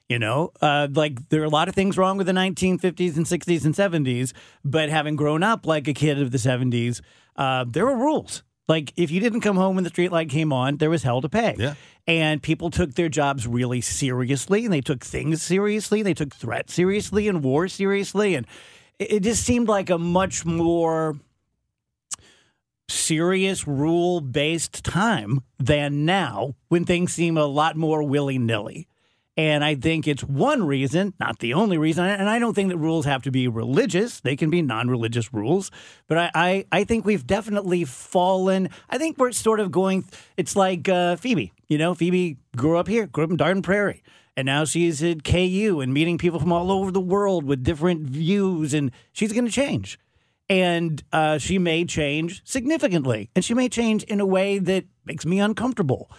You 0.10 0.19
know, 0.19 0.52
uh, 0.62 0.89
like 0.91 1.30
there 1.30 1.41
are 1.41 1.45
a 1.45 1.50
lot 1.50 1.69
of 1.69 1.76
things 1.76 1.97
wrong 1.97 2.17
with 2.17 2.28
the 2.28 2.34
1950s 2.34 3.15
and 3.15 3.26
60s 3.26 3.63
and 3.63 3.74
70s, 3.74 4.34
but 4.65 4.89
having 4.89 5.15
grown 5.15 5.41
up 5.41 5.65
like 5.65 5.88
a 5.88 5.93
kid 5.93 6.21
of 6.21 6.32
the 6.32 6.38
70s, 6.38 7.00
uh, 7.38 7.63
there 7.65 7.86
were 7.86 7.95
rules. 7.95 8.43
Like 8.67 8.93
if 8.97 9.10
you 9.10 9.19
didn't 9.21 9.41
come 9.41 9.56
home 9.56 9.76
when 9.76 9.86
the 9.86 9.89
street 9.89 10.12
light 10.12 10.30
came 10.30 10.52
on, 10.52 10.78
there 10.78 10.89
was 10.89 11.04
hell 11.04 11.21
to 11.21 11.30
pay. 11.30 11.56
Yeah. 11.58 11.76
And 12.08 12.43
people 12.43 12.69
took 12.69 12.95
their 12.95 13.10
jobs 13.10 13.47
really 13.47 13.80
seriously, 13.80 14.65
and 14.65 14.74
they 14.74 14.82
took 14.82 15.04
things 15.04 15.41
seriously. 15.41 16.04
They 16.04 16.13
took 16.13 16.34
threats 16.34 16.74
seriously 16.74 17.28
and 17.28 17.43
war 17.43 17.67
seriously, 17.67 18.36
and 18.36 18.45
it, 19.00 19.13
it 19.13 19.24
just 19.24 19.43
seemed 19.43 19.67
like 19.67 19.89
a 19.89 19.97
much 19.97 20.45
more 20.45 21.15
serious 22.92 23.68
rule 23.68 24.22
based 24.22 24.84
time 24.84 25.42
than 25.58 26.06
now 26.06 26.56
when 26.68 26.86
things 26.86 27.14
seem 27.14 27.38
a 27.38 27.46
lot 27.46 27.76
more 27.76 28.04
willy 28.04 28.38
nilly. 28.38 28.88
And 29.38 29.64
I 29.64 29.76
think 29.76 30.08
it's 30.08 30.24
one 30.24 30.66
reason, 30.66 31.14
not 31.20 31.40
the 31.40 31.54
only 31.54 31.78
reason. 31.78 32.06
And 32.06 32.30
I 32.30 32.38
don't 32.38 32.54
think 32.54 32.70
that 32.70 32.78
rules 32.78 33.06
have 33.06 33.24
to 33.24 33.32
be 33.32 33.48
religious. 33.48 34.20
They 34.20 34.36
can 34.36 34.50
be 34.50 34.62
non 34.62 34.90
religious 34.90 35.34
rules. 35.34 35.72
But 36.08 36.18
I, 36.18 36.32
I, 36.36 36.66
I 36.72 36.84
think 36.84 37.06
we've 37.06 37.26
definitely 37.26 37.86
fallen. 37.86 38.70
I 38.90 38.98
think 38.98 39.18
we're 39.18 39.32
sort 39.32 39.62
of 39.62 39.72
going, 39.72 40.06
it's 40.36 40.56
like 40.56 40.90
uh, 40.90 41.16
Phoebe. 41.16 41.54
You 41.70 41.78
know, 41.78 41.96
Phoebe 41.96 42.38
grew 42.58 42.78
up 42.78 42.90
here, 42.90 43.08
grew 43.08 43.24
up 43.24 43.32
in 43.32 43.38
Dardenne 43.38 43.64
Prairie. 43.64 44.04
And 44.36 44.46
now 44.46 44.66
she's 44.66 45.02
at 45.02 45.24
KU 45.24 45.80
and 45.82 45.94
meeting 45.94 46.18
people 46.18 46.40
from 46.40 46.52
all 46.52 46.72
over 46.72 46.92
the 46.92 47.02
world 47.02 47.46
with 47.46 47.64
different 47.64 48.02
views. 48.02 48.74
And 48.74 48.92
she's 49.14 49.32
going 49.32 49.46
to 49.46 49.52
change 49.52 49.98
and 50.52 51.02
uh, 51.14 51.38
she 51.38 51.58
may 51.58 51.86
change 51.86 52.42
significantly, 52.44 53.30
and 53.34 53.46
she 53.46 53.54
may 53.54 53.70
change 53.70 54.04
in 54.04 54.20
a 54.20 54.26
way 54.26 54.60
that 54.60 54.84
makes 55.06 55.26
me 55.26 55.40
uncomfortable. 55.40 56.12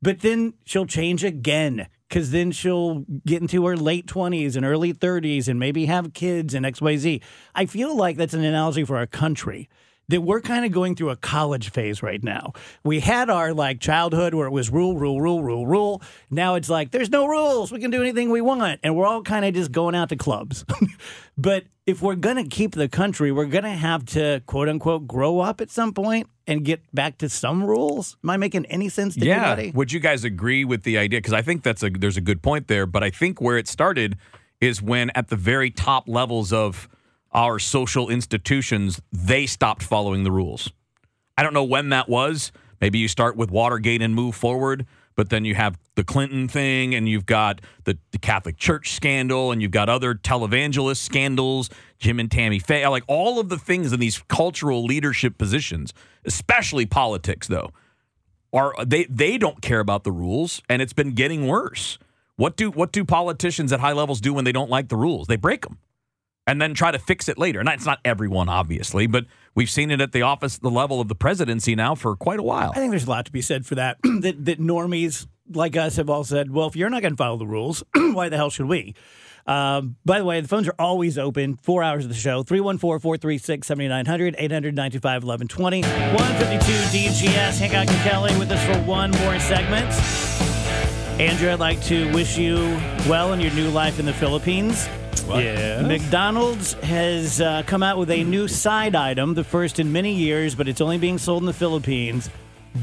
But 0.00 0.20
then 0.20 0.54
she'll 0.64 0.86
change 0.86 1.24
again 1.24 1.88
because 2.08 2.30
then 2.30 2.52
she'll 2.52 3.04
get 3.26 3.42
into 3.42 3.66
her 3.66 3.76
late 3.76 4.06
20s 4.06 4.54
and 4.54 4.64
early 4.64 4.94
30s 4.94 5.48
and 5.48 5.58
maybe 5.58 5.86
have 5.86 6.12
kids 6.12 6.54
and 6.54 6.64
XYZ. 6.64 7.24
I 7.56 7.66
feel 7.66 7.96
like 7.96 8.16
that's 8.16 8.34
an 8.34 8.44
analogy 8.44 8.84
for 8.84 8.96
our 8.96 9.06
country. 9.08 9.68
That 10.08 10.20
we're 10.20 10.40
kind 10.40 10.64
of 10.64 10.72
going 10.72 10.94
through 10.94 11.10
a 11.10 11.16
college 11.16 11.70
phase 11.70 12.02
right 12.02 12.22
now. 12.22 12.52
We 12.84 13.00
had 13.00 13.30
our 13.30 13.54
like 13.54 13.80
childhood 13.80 14.34
where 14.34 14.46
it 14.46 14.50
was 14.50 14.68
rule, 14.68 14.98
rule, 14.98 15.20
rule, 15.20 15.42
rule, 15.42 15.66
rule. 15.66 16.02
Now 16.30 16.56
it's 16.56 16.68
like 16.68 16.90
there's 16.90 17.10
no 17.10 17.26
rules. 17.26 17.72
We 17.72 17.78
can 17.78 17.90
do 17.90 18.00
anything 18.00 18.30
we 18.30 18.40
want. 18.40 18.80
And 18.82 18.96
we're 18.96 19.06
all 19.06 19.22
kind 19.22 19.44
of 19.44 19.54
just 19.54 19.72
going 19.72 19.94
out 19.94 20.10
to 20.10 20.16
clubs. 20.16 20.64
but 21.38 21.64
if 21.86 22.02
we're 22.02 22.16
going 22.16 22.36
to 22.36 22.44
keep 22.44 22.74
the 22.74 22.88
country, 22.88 23.32
we're 23.32 23.46
going 23.46 23.64
to 23.64 23.70
have 23.70 24.04
to 24.06 24.42
quote 24.46 24.68
unquote 24.68 25.06
grow 25.06 25.40
up 25.40 25.60
at 25.60 25.70
some 25.70 25.92
point 25.92 26.28
and 26.46 26.64
get 26.64 26.82
back 26.94 27.18
to 27.18 27.28
some 27.28 27.64
rules. 27.64 28.16
Am 28.22 28.30
I 28.30 28.36
making 28.36 28.66
any 28.66 28.88
sense 28.88 29.14
to 29.16 29.24
yeah. 29.24 29.52
anybody? 29.52 29.70
Would 29.72 29.92
you 29.92 30.00
guys 30.00 30.24
agree 30.24 30.64
with 30.64 30.82
the 30.82 30.98
idea? 30.98 31.18
Because 31.18 31.32
I 31.34 31.42
think 31.42 31.62
that's 31.62 31.82
a 31.82 31.90
there's 31.90 32.16
a 32.16 32.22
good 32.22 32.42
point 32.42 32.68
there. 32.68 32.86
But 32.86 33.02
I 33.02 33.10
think 33.10 33.40
where 33.40 33.58
it 33.58 33.68
started 33.68 34.16
is 34.60 34.80
when 34.80 35.10
at 35.10 35.28
the 35.28 35.36
very 35.36 35.70
top 35.70 36.08
levels 36.08 36.52
of 36.52 36.88
our 37.32 37.58
social 37.58 38.08
institutions, 38.08 39.00
they 39.12 39.46
stopped 39.46 39.82
following 39.82 40.24
the 40.24 40.32
rules. 40.32 40.70
I 41.36 41.42
don't 41.42 41.54
know 41.54 41.64
when 41.64 41.88
that 41.90 42.08
was. 42.08 42.52
Maybe 42.80 42.98
you 42.98 43.08
start 43.08 43.36
with 43.36 43.50
Watergate 43.50 44.02
and 44.02 44.14
move 44.14 44.34
forward, 44.34 44.86
but 45.14 45.30
then 45.30 45.44
you 45.44 45.54
have 45.54 45.78
the 45.94 46.04
Clinton 46.04 46.48
thing, 46.48 46.94
and 46.94 47.08
you've 47.08 47.26
got 47.26 47.60
the, 47.84 47.96
the 48.10 48.18
Catholic 48.18 48.56
Church 48.56 48.92
scandal, 48.92 49.52
and 49.52 49.62
you've 49.62 49.70
got 49.70 49.88
other 49.88 50.14
televangelist 50.14 50.98
scandals, 50.98 51.70
Jim 51.98 52.18
and 52.18 52.30
Tammy 52.30 52.58
Faye, 52.58 52.86
like 52.88 53.04
all 53.06 53.38
of 53.38 53.48
the 53.48 53.58
things 53.58 53.92
in 53.92 54.00
these 54.00 54.22
cultural 54.28 54.84
leadership 54.84 55.38
positions, 55.38 55.94
especially 56.24 56.84
politics, 56.84 57.46
though, 57.46 57.70
are 58.52 58.74
they 58.84 59.04
they 59.04 59.38
don't 59.38 59.62
care 59.62 59.80
about 59.80 60.04
the 60.04 60.12
rules, 60.12 60.60
and 60.68 60.82
it's 60.82 60.92
been 60.92 61.12
getting 61.12 61.46
worse. 61.46 61.98
What 62.36 62.56
do 62.56 62.70
what 62.70 62.92
do 62.92 63.04
politicians 63.04 63.72
at 63.72 63.80
high 63.80 63.92
levels 63.92 64.20
do 64.20 64.34
when 64.34 64.44
they 64.44 64.52
don't 64.52 64.70
like 64.70 64.88
the 64.88 64.96
rules? 64.96 65.26
They 65.26 65.36
break 65.36 65.62
them 65.62 65.78
and 66.46 66.60
then 66.60 66.74
try 66.74 66.90
to 66.90 66.98
fix 66.98 67.28
it 67.28 67.38
later. 67.38 67.60
And 67.60 67.68
it's 67.68 67.86
not 67.86 68.00
everyone, 68.04 68.48
obviously, 68.48 69.06
but 69.06 69.26
we've 69.54 69.70
seen 69.70 69.90
it 69.90 70.00
at 70.00 70.12
the 70.12 70.22
office, 70.22 70.58
the 70.58 70.70
level 70.70 71.00
of 71.00 71.08
the 71.08 71.14
presidency 71.14 71.74
now 71.74 71.94
for 71.94 72.16
quite 72.16 72.40
a 72.40 72.42
while. 72.42 72.72
I 72.72 72.78
think 72.78 72.90
there's 72.90 73.06
a 73.06 73.10
lot 73.10 73.26
to 73.26 73.32
be 73.32 73.42
said 73.42 73.66
for 73.66 73.76
that. 73.76 73.98
that, 74.02 74.44
that 74.44 74.60
normies 74.60 75.26
like 75.50 75.76
us 75.76 75.96
have 75.96 76.10
all 76.10 76.24
said, 76.24 76.50
well, 76.50 76.66
if 76.66 76.76
you're 76.76 76.90
not 76.90 77.02
going 77.02 77.12
to 77.12 77.16
follow 77.16 77.36
the 77.36 77.46
rules, 77.46 77.84
why 77.94 78.28
the 78.28 78.36
hell 78.36 78.50
should 78.50 78.66
we? 78.66 78.94
Um, 79.46 79.96
by 80.04 80.18
the 80.18 80.24
way, 80.24 80.40
the 80.40 80.46
phones 80.46 80.68
are 80.68 80.74
always 80.78 81.18
open, 81.18 81.56
four 81.56 81.82
hours 81.82 82.04
of 82.04 82.10
the 82.10 82.16
show 82.16 82.44
314 82.44 83.00
436 83.00 83.66
7900 83.66 84.36
800 84.38 84.74
925 84.74 85.24
1120. 85.24 85.82
152 85.82 86.72
DGS. 86.96 87.58
Hancock 87.58 87.92
and 87.92 88.08
Kelley 88.08 88.38
with 88.38 88.50
us 88.52 88.64
for 88.64 88.80
one 88.88 89.10
more 89.10 89.38
segment. 89.40 89.90
Andrew, 91.20 91.50
I'd 91.50 91.60
like 91.60 91.82
to 91.84 92.12
wish 92.12 92.38
you 92.38 92.56
well 93.08 93.32
in 93.32 93.40
your 93.40 93.52
new 93.52 93.68
life 93.70 93.98
in 93.98 94.06
the 94.06 94.12
Philippines. 94.12 94.88
Yeah. 95.28 95.82
McDonald's 95.82 96.74
has 96.74 97.40
uh, 97.40 97.62
come 97.66 97.82
out 97.82 97.98
with 97.98 98.10
a 98.10 98.24
new 98.24 98.48
side 98.48 98.94
item, 98.94 99.34
the 99.34 99.44
first 99.44 99.78
in 99.78 99.92
many 99.92 100.12
years, 100.12 100.54
but 100.54 100.68
it's 100.68 100.80
only 100.80 100.98
being 100.98 101.18
sold 101.18 101.42
in 101.42 101.46
the 101.46 101.52
Philippines 101.52 102.28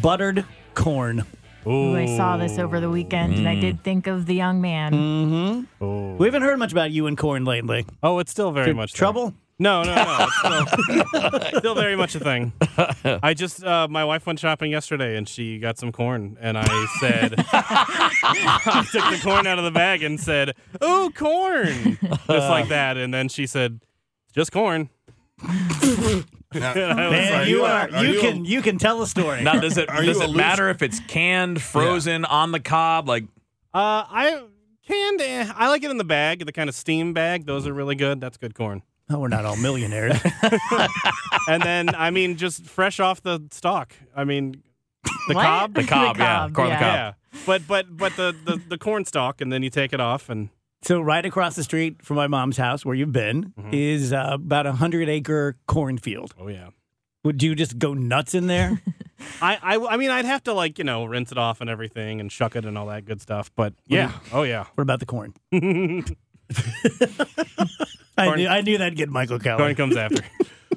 buttered 0.02 0.46
corn. 0.74 1.26
Ooh, 1.68 1.96
I 1.96 2.06
saw 2.06 2.38
this 2.38 2.58
over 2.58 2.80
the 2.80 2.90
weekend, 2.90 3.36
and 3.36 3.48
I 3.48 3.56
Mm. 3.56 3.62
did 3.62 3.84
think 3.84 4.08
of 4.08 4.26
the 4.26 4.34
young 4.36 4.62
man. 4.62 5.68
We 5.80 6.26
haven't 6.28 6.42
heard 6.42 6.58
much 6.58 6.72
about 6.72 6.92
you 6.92 7.06
and 7.08 7.18
corn 7.18 7.44
lately. 7.46 7.86
Oh, 8.02 8.20
it's 8.20 8.32
still 8.32 8.52
very 8.52 8.74
much 8.74 8.94
there. 8.94 8.98
Trouble? 8.98 9.34
No, 9.62 9.84
no, 9.84 9.94
no. 9.94 10.28
It's 10.28 11.50
still, 11.52 11.60
still 11.60 11.76
very 11.76 11.96
much 11.98 12.16
a 12.16 12.20
thing. 12.22 12.54
I 13.22 13.34
just, 13.34 13.62
uh, 13.64 13.88
my 13.90 14.06
wife 14.06 14.26
went 14.26 14.40
shopping 14.40 14.72
yesterday 14.72 15.18
and 15.18 15.28
she 15.28 15.60
got 15.60 15.78
some 15.78 15.92
corn. 15.92 16.38
And 16.40 16.58
I 16.58 16.88
said, 17.02 17.34
I 17.52 18.86
took 18.90 19.04
the 19.12 19.20
corn 19.22 19.46
out 19.48 19.58
of 19.58 19.66
the 19.66 19.72
bag 19.72 20.02
and 20.02 20.20
said, 20.20 20.56
Ooh, 20.84 21.10
corn. 21.12 21.98
Just 22.02 22.28
like 22.28 22.70
that. 22.70 22.96
And 22.98 23.14
then 23.14 23.28
she 23.28 23.46
said, 23.46 23.82
Just 24.34 24.52
corn. 24.54 24.90
Now, 25.44 25.52
And 26.54 26.64
I 27.00 27.10
was 27.10 27.12
Man, 27.12 27.34
like, 27.34 27.48
you 27.50 27.64
are- 27.64 27.70
are, 27.90 27.92
are 27.96 28.04
you 28.06 28.14
you 28.14 28.18
a- 28.20 28.22
can 28.22 28.46
you 28.46 28.62
can 28.62 28.78
tell 28.78 29.02
a 29.02 29.08
story. 29.08 29.44
Now, 29.44 29.60
does 29.60 29.78
it 29.78 29.90
Are 29.90 30.02
does 30.04 30.20
it 30.22 30.28
loose- 30.30 30.38
matter 30.38 30.70
if 30.70 30.82
it's 30.82 31.00
canned, 31.02 31.62
frozen, 31.62 32.26
on 32.26 32.52
the 32.52 32.60
cob? 32.60 33.08
Like, 33.08 33.26
uh, 33.74 34.04
I 34.10 34.42
canned, 34.88 35.22
eh, 35.22 35.52
I 35.56 35.68
like 35.70 35.84
it 35.84 35.92
in 35.92 35.98
the 35.98 36.04
bag, 36.04 36.46
the 36.46 36.52
kind 36.52 36.70
of 36.70 36.76
steam 36.76 37.14
bag. 37.14 37.46
Those 37.46 37.68
are 37.68 37.74
really 37.74 37.96
good. 37.96 38.20
That's 38.20 38.38
good 38.38 38.56
corn. 38.56 38.82
Oh, 39.10 39.20
we're 39.20 39.28
not 39.28 39.46
all 39.46 39.56
millionaires. 39.58 40.18
And 41.48 41.64
then, 41.64 41.90
I 41.96 42.12
mean, 42.12 42.36
just 42.38 42.64
fresh 42.66 43.00
off 43.00 43.24
the 43.24 43.42
stalk. 43.50 43.94
I 44.16 44.24
mean, 44.24 44.62
the 45.28 45.34
What? 45.34 45.44
cob. 45.44 45.74
The 45.74 45.84
cob, 45.84 46.18
yeah. 46.18 46.48
Corn 46.54 46.68
on 46.68 46.74
the 46.74 46.80
cob. 46.80 46.94
Yeah. 46.94 47.14
But 47.48 47.68
but 47.68 47.98
but 47.98 48.16
the, 48.18 48.36
the 48.46 48.62
the 48.70 48.78
corn 48.78 49.04
stalk, 49.06 49.42
and 49.42 49.52
then 49.52 49.64
you 49.64 49.72
take 49.72 49.92
it 49.94 50.00
off, 50.00 50.30
and 50.30 50.50
so 50.84 51.02
right 51.02 51.26
across 51.26 51.56
the 51.56 51.64
street 51.64 52.04
from 52.06 52.18
my 52.18 52.28
mom's 52.28 52.58
house, 52.58 52.86
where 52.86 52.94
you've 52.94 53.12
been, 53.12 53.54
is 53.72 54.14
uh, 54.14 54.30
about 54.34 54.68
a 54.68 54.74
hundred 54.74 55.10
acre 55.10 55.56
cornfield. 55.68 56.36
oh 56.40 56.48
yeah. 56.50 56.70
Would 57.24 57.42
you 57.44 57.56
just 57.56 57.80
go 57.80 57.94
nuts 57.96 58.34
in 58.36 58.46
there? 58.48 58.82
I, 59.42 59.58
I 59.62 59.78
I 59.94 59.98
mean, 59.98 60.10
I'd 60.12 60.26
have 60.26 60.44
to 60.44 60.54
like 60.54 60.78
you 60.78 60.84
know 60.84 61.06
rinse 61.06 61.32
it 61.32 61.38
off 61.40 61.62
and 61.62 61.70
everything, 61.70 62.20
and 62.20 62.32
shuck 62.32 62.56
it 62.56 62.64
and 62.66 62.78
all 62.78 62.86
that 62.88 63.06
good 63.06 63.22
stuff. 63.22 63.50
But 63.56 63.74
yeah, 63.88 64.12
oh 64.32 64.44
yeah, 64.44 64.66
what 64.76 64.82
about 64.84 65.00
the 65.00 65.06
corn? 65.08 65.34
I 68.20 68.36
knew, 68.36 68.48
I 68.48 68.62
knew 68.62 68.78
that'd 68.78 68.96
get 68.98 69.10
Michael 69.10 69.40
Kelley. 69.40 69.58
corn 69.58 69.76
comes 69.76 69.98
after. 69.98 70.24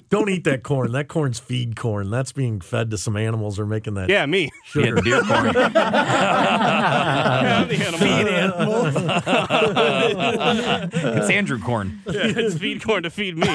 Don't 0.09 0.28
eat 0.28 0.44
that 0.44 0.62
corn. 0.62 0.92
That 0.92 1.09
corn's 1.09 1.38
feed 1.38 1.74
corn. 1.74 2.11
That's 2.11 2.33
being 2.33 2.61
fed 2.61 2.90
to 2.90 2.98
some 2.98 3.16
animals 3.16 3.59
or 3.59 3.64
making 3.64 3.94
that 3.94 4.11
yeah, 4.11 4.26
me. 4.26 4.50
yeah, 4.74 4.90
deer 5.02 5.22
corn. 5.22 5.55
Yeah, 7.42 7.62
I'm 7.62 7.68
the 7.68 7.76
animal. 7.76 7.98
Feed 7.98 8.28
animals. 8.28 8.94
it's 11.16 11.31
Andrew 11.31 11.59
corn. 11.59 12.02
Yeah, 12.07 12.24
it's 12.26 12.59
feed 12.59 12.83
corn 12.85 13.05
to 13.05 13.11
feed 13.11 13.38
me. 13.38 13.48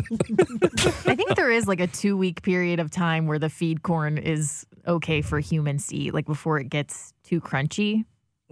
I 0.00 1.14
think 1.14 1.34
there 1.36 1.50
is 1.50 1.66
like 1.66 1.80
a 1.80 1.86
two 1.86 2.16
week 2.16 2.42
period 2.42 2.80
of 2.80 2.90
time 2.90 3.26
where 3.26 3.38
the 3.38 3.50
feed 3.50 3.82
corn 3.82 4.16
is 4.18 4.66
okay 4.86 5.20
for 5.20 5.38
humans 5.40 5.86
to 5.88 5.96
eat, 5.96 6.14
like 6.14 6.26
before 6.26 6.58
it 6.58 6.70
gets 6.70 7.12
too 7.24 7.40
crunchy. 7.40 8.04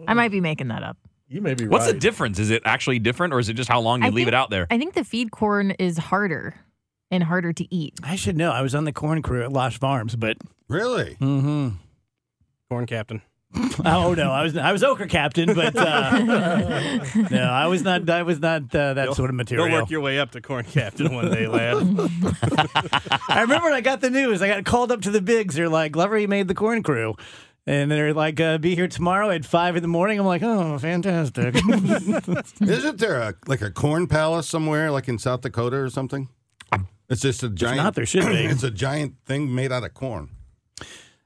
I 0.07 0.15
might 0.15 0.31
be 0.31 0.41
making 0.43 0.69
that 0.69 0.83
up. 0.83 0.99
You 1.29 1.41
may 1.41 1.55
be 1.55 1.67
What's 1.67 1.87
right. 1.87 1.93
the 1.95 1.99
difference? 1.99 2.39
Is 2.39 2.51
it 2.51 2.63
actually 2.65 3.01
different, 3.01 3.35
or 3.35 3.41
is 3.41 3.49
it 3.49 3.55
just 3.55 3.69
how 3.69 3.81
long 3.81 4.01
you 4.01 4.07
I 4.07 4.11
leave 4.11 4.27
think- 4.27 4.29
it 4.29 4.35
out 4.35 4.51
there? 4.51 4.67
I 4.71 4.79
think 4.79 4.95
the 4.95 5.05
feed 5.05 5.31
corn 5.33 5.73
is 5.73 5.99
harder 5.99 6.55
and 7.11 7.23
harder 7.23 7.53
to 7.53 7.75
eat. 7.75 7.95
I 8.03 8.17
should 8.17 8.37
know. 8.37 8.53
I 8.53 8.63
was 8.63 8.75
on 8.75 8.85
the 8.85 8.93
corn 8.93 9.23
crew 9.23 9.43
at 9.43 9.53
Losh 9.53 9.79
Farms, 9.79 10.15
but 10.15 10.37
really? 10.69 11.17
mm-hmm. 11.21 11.71
corn 12.71 12.87
captain. 12.87 13.23
oh 13.87 14.13
no, 14.13 14.31
I 14.33 14.43
was 14.43 14.57
I 14.57 14.73
was 14.73 14.83
ochre 14.85 15.07
captain, 15.07 15.55
but 15.55 15.75
uh, 15.77 16.19
no, 17.31 17.43
I 17.43 17.67
was 17.69 17.83
not. 17.83 18.11
I 18.11 18.23
was 18.23 18.39
not 18.41 18.75
uh, 18.75 18.95
that 18.95 19.15
sort 19.15 19.31
of 19.31 19.35
You'll 19.35 19.37
material. 19.37 19.81
work 19.81 19.89
your 19.89 20.01
way 20.03 20.19
up 20.19 20.33
to 20.33 20.43
corn 20.43 20.65
captain 20.65 21.15
one 21.15 21.31
day, 21.31 21.47
lad. 21.47 21.77
I 23.29 23.41
remember 23.43 23.67
when 23.67 23.73
I 23.73 23.81
got 23.81 24.01
the 24.01 24.11
news. 24.11 24.43
I 24.43 24.49
got 24.49 24.65
called 24.65 24.93
up 24.93 25.01
to 25.03 25.11
the 25.11 25.23
bigs. 25.23 25.55
They're 25.55 25.69
like, 25.71 25.93
"Glover, 25.93 26.19
you 26.19 26.29
made 26.29 26.49
the 26.49 26.55
corn 26.55 26.83
crew." 26.83 27.15
And 27.69 27.91
they're 27.91 28.15
like, 28.15 28.39
uh, 28.41 28.59
"Be 28.59 28.77
here 28.77 28.87
tomorrow 28.87 29.31
at 29.31 29.45
five 29.45 29.75
in 29.75 29.83
the 29.83 29.89
morning." 29.89 30.21
I'm 30.21 30.27
like, 30.27 30.43
"Oh, 30.45 30.79
fantastic!" 30.79 31.57
Isn't 32.61 32.99
there 32.99 33.21
a 33.21 33.35
like 33.49 33.61
a 33.61 33.71
corn 33.73 34.07
palace 34.07 34.49
somewhere, 34.49 34.91
like 34.93 35.09
in 35.09 35.19
South 35.19 35.41
Dakota 35.41 35.77
or 35.77 35.91
something? 35.91 36.29
It's 37.09 37.23
just 37.23 37.43
a 37.43 37.49
giant. 37.49 37.79
not, 37.79 37.95
there 37.95 38.07
should 38.07 38.27
be. 38.27 38.45
it's 38.47 38.63
a 38.63 38.71
giant 38.71 39.15
thing 39.25 39.53
made 39.55 39.73
out 39.73 39.83
of 39.85 39.95
corn. 39.95 40.31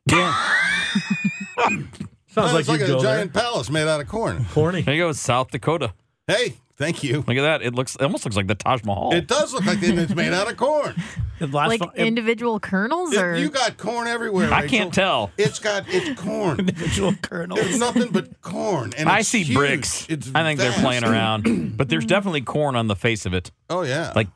yeah, 0.06 0.34
Sounds 2.28 2.52
like 2.52 2.60
it's 2.60 2.68
like 2.68 2.80
you'd 2.80 2.90
a 2.90 2.92
go 2.94 3.02
giant 3.02 3.32
palace 3.34 3.68
made 3.70 3.86
out 3.88 4.00
of 4.00 4.08
corn. 4.08 4.38
there. 4.38 4.46
Corny. 4.52 4.82
There 4.82 4.94
you 4.94 5.02
go, 5.02 5.12
South 5.12 5.50
Dakota. 5.50 5.92
Hey, 6.26 6.54
thank 6.80 7.04
you. 7.04 7.18
Look 7.18 7.36
at 7.36 7.42
that. 7.42 7.62
It 7.62 7.74
looks. 7.76 7.94
It 7.94 8.02
almost 8.02 8.24
looks 8.24 8.34
like 8.36 8.48
the 8.48 8.56
Taj 8.56 8.82
Mahal. 8.82 9.14
It 9.14 9.28
does 9.28 9.52
look 9.54 9.64
like 9.66 9.78
it's 9.80 10.14
made 10.16 10.32
out 10.32 10.50
of 10.50 10.56
corn. 10.56 10.94
The 11.40 11.46
last 11.46 11.68
Like 11.70 11.80
fu- 11.80 11.90
individual 12.02 12.60
kernels, 12.60 13.16
or 13.16 13.34
you 13.34 13.48
got 13.48 13.78
corn 13.78 14.06
everywhere. 14.06 14.52
I 14.52 14.60
Rachel. 14.60 14.68
can't 14.78 14.92
tell. 14.92 15.30
It's 15.38 15.58
got 15.58 15.84
it's 15.88 16.20
corn. 16.20 16.58
individual 16.58 17.14
kernels. 17.22 17.58
There's 17.58 17.78
nothing 17.78 18.08
but 18.12 18.42
corn. 18.42 18.92
And 18.98 19.08
I 19.08 19.22
see 19.22 19.42
huge. 19.44 19.56
bricks. 19.56 20.06
It's 20.10 20.30
I 20.34 20.42
think 20.42 20.60
they're 20.60 20.70
playing 20.72 21.02
around, 21.02 21.76
but 21.78 21.88
there's 21.88 22.04
definitely 22.04 22.42
corn 22.42 22.76
on 22.76 22.88
the 22.88 22.94
face 22.96 23.24
of 23.24 23.32
it. 23.32 23.50
Oh 23.70 23.80
yeah, 23.84 24.12
Like, 24.14 24.28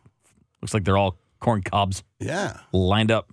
looks 0.63 0.73
like 0.73 0.85
they're 0.85 0.97
all 0.97 1.19
corn 1.41 1.61
cobs 1.63 2.03
yeah, 2.21 2.61
lined 2.73 3.11
up. 3.11 3.29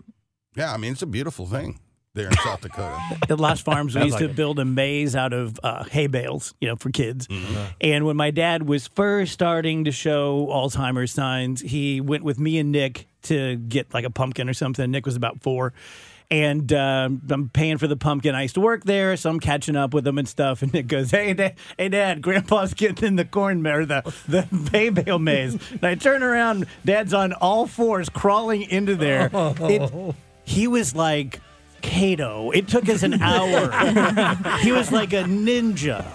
yeah. 0.57 0.73
I 0.73 0.75
mean, 0.75 0.91
it's 0.91 1.01
a 1.01 1.05
beautiful 1.07 1.45
thing 1.45 1.79
there 2.13 2.27
in 2.27 2.33
South 2.37 2.61
Dakota. 2.61 2.99
At 3.29 3.39
Lost 3.39 3.63
Farms, 3.63 3.95
we 3.95 4.03
used 4.03 4.17
to 4.17 4.27
build 4.27 4.59
a 4.59 4.65
maze 4.65 5.15
out 5.15 5.33
of 5.33 5.59
uh, 5.63 5.83
hay 5.85 6.07
bales, 6.07 6.53
you 6.59 6.67
know, 6.67 6.75
for 6.75 6.89
kids. 6.89 7.27
And 7.79 8.05
when 8.05 8.17
my 8.17 8.31
dad 8.31 8.63
was 8.63 8.87
first 8.87 9.31
starting 9.33 9.85
to 9.85 9.91
show 9.91 10.47
Alzheimer's 10.47 11.11
signs, 11.11 11.61
he 11.61 12.01
went 12.01 12.23
with 12.23 12.39
me 12.39 12.57
and 12.59 12.71
Nick 12.71 13.07
to 13.23 13.55
get 13.55 13.93
like 13.93 14.03
a 14.03 14.09
pumpkin 14.09 14.49
or 14.49 14.53
something. 14.53 14.89
Nick 14.91 15.05
was 15.05 15.15
about 15.15 15.41
four. 15.41 15.73
And 16.29 16.71
um, 16.71 17.21
I'm 17.29 17.49
paying 17.49 17.77
for 17.77 17.87
the 17.87 17.97
pumpkin. 17.97 18.35
I 18.35 18.43
used 18.43 18.55
to 18.55 18.61
work 18.61 18.85
there, 18.85 19.17
so 19.17 19.29
I'm 19.29 19.39
catching 19.41 19.75
up 19.75 19.93
with 19.93 20.07
him 20.07 20.17
and 20.17 20.27
stuff. 20.27 20.61
And 20.61 20.71
Nick 20.73 20.87
goes, 20.87 21.11
"Hey, 21.11 21.33
Dad, 21.33 21.55
hey, 21.77 21.89
Dad, 21.89 22.21
Grandpa's 22.21 22.73
getting 22.75 23.05
in 23.05 23.15
the 23.17 23.25
corn 23.25 23.67
or 23.67 23.85
the 23.85 24.01
the 24.29 24.43
hay 24.71 24.87
bale 24.91 25.19
maze." 25.19 25.55
And 25.71 25.83
I 25.83 25.95
turn 25.95 26.23
around, 26.23 26.67
Dad's 26.85 27.13
on 27.13 27.33
all 27.33 27.67
fours, 27.67 28.07
crawling 28.07 28.61
into 28.61 28.95
there. 28.95 29.29
It, 29.59 30.15
he 30.45 30.67
was 30.67 30.95
like 30.95 31.41
Kato. 31.81 32.51
It 32.51 32.67
took 32.67 32.87
us 32.89 33.03
an 33.03 33.21
hour. 33.21 33.71
he 34.61 34.71
was 34.71 34.91
like 34.91 35.13
a 35.13 35.23
ninja. 35.23 36.05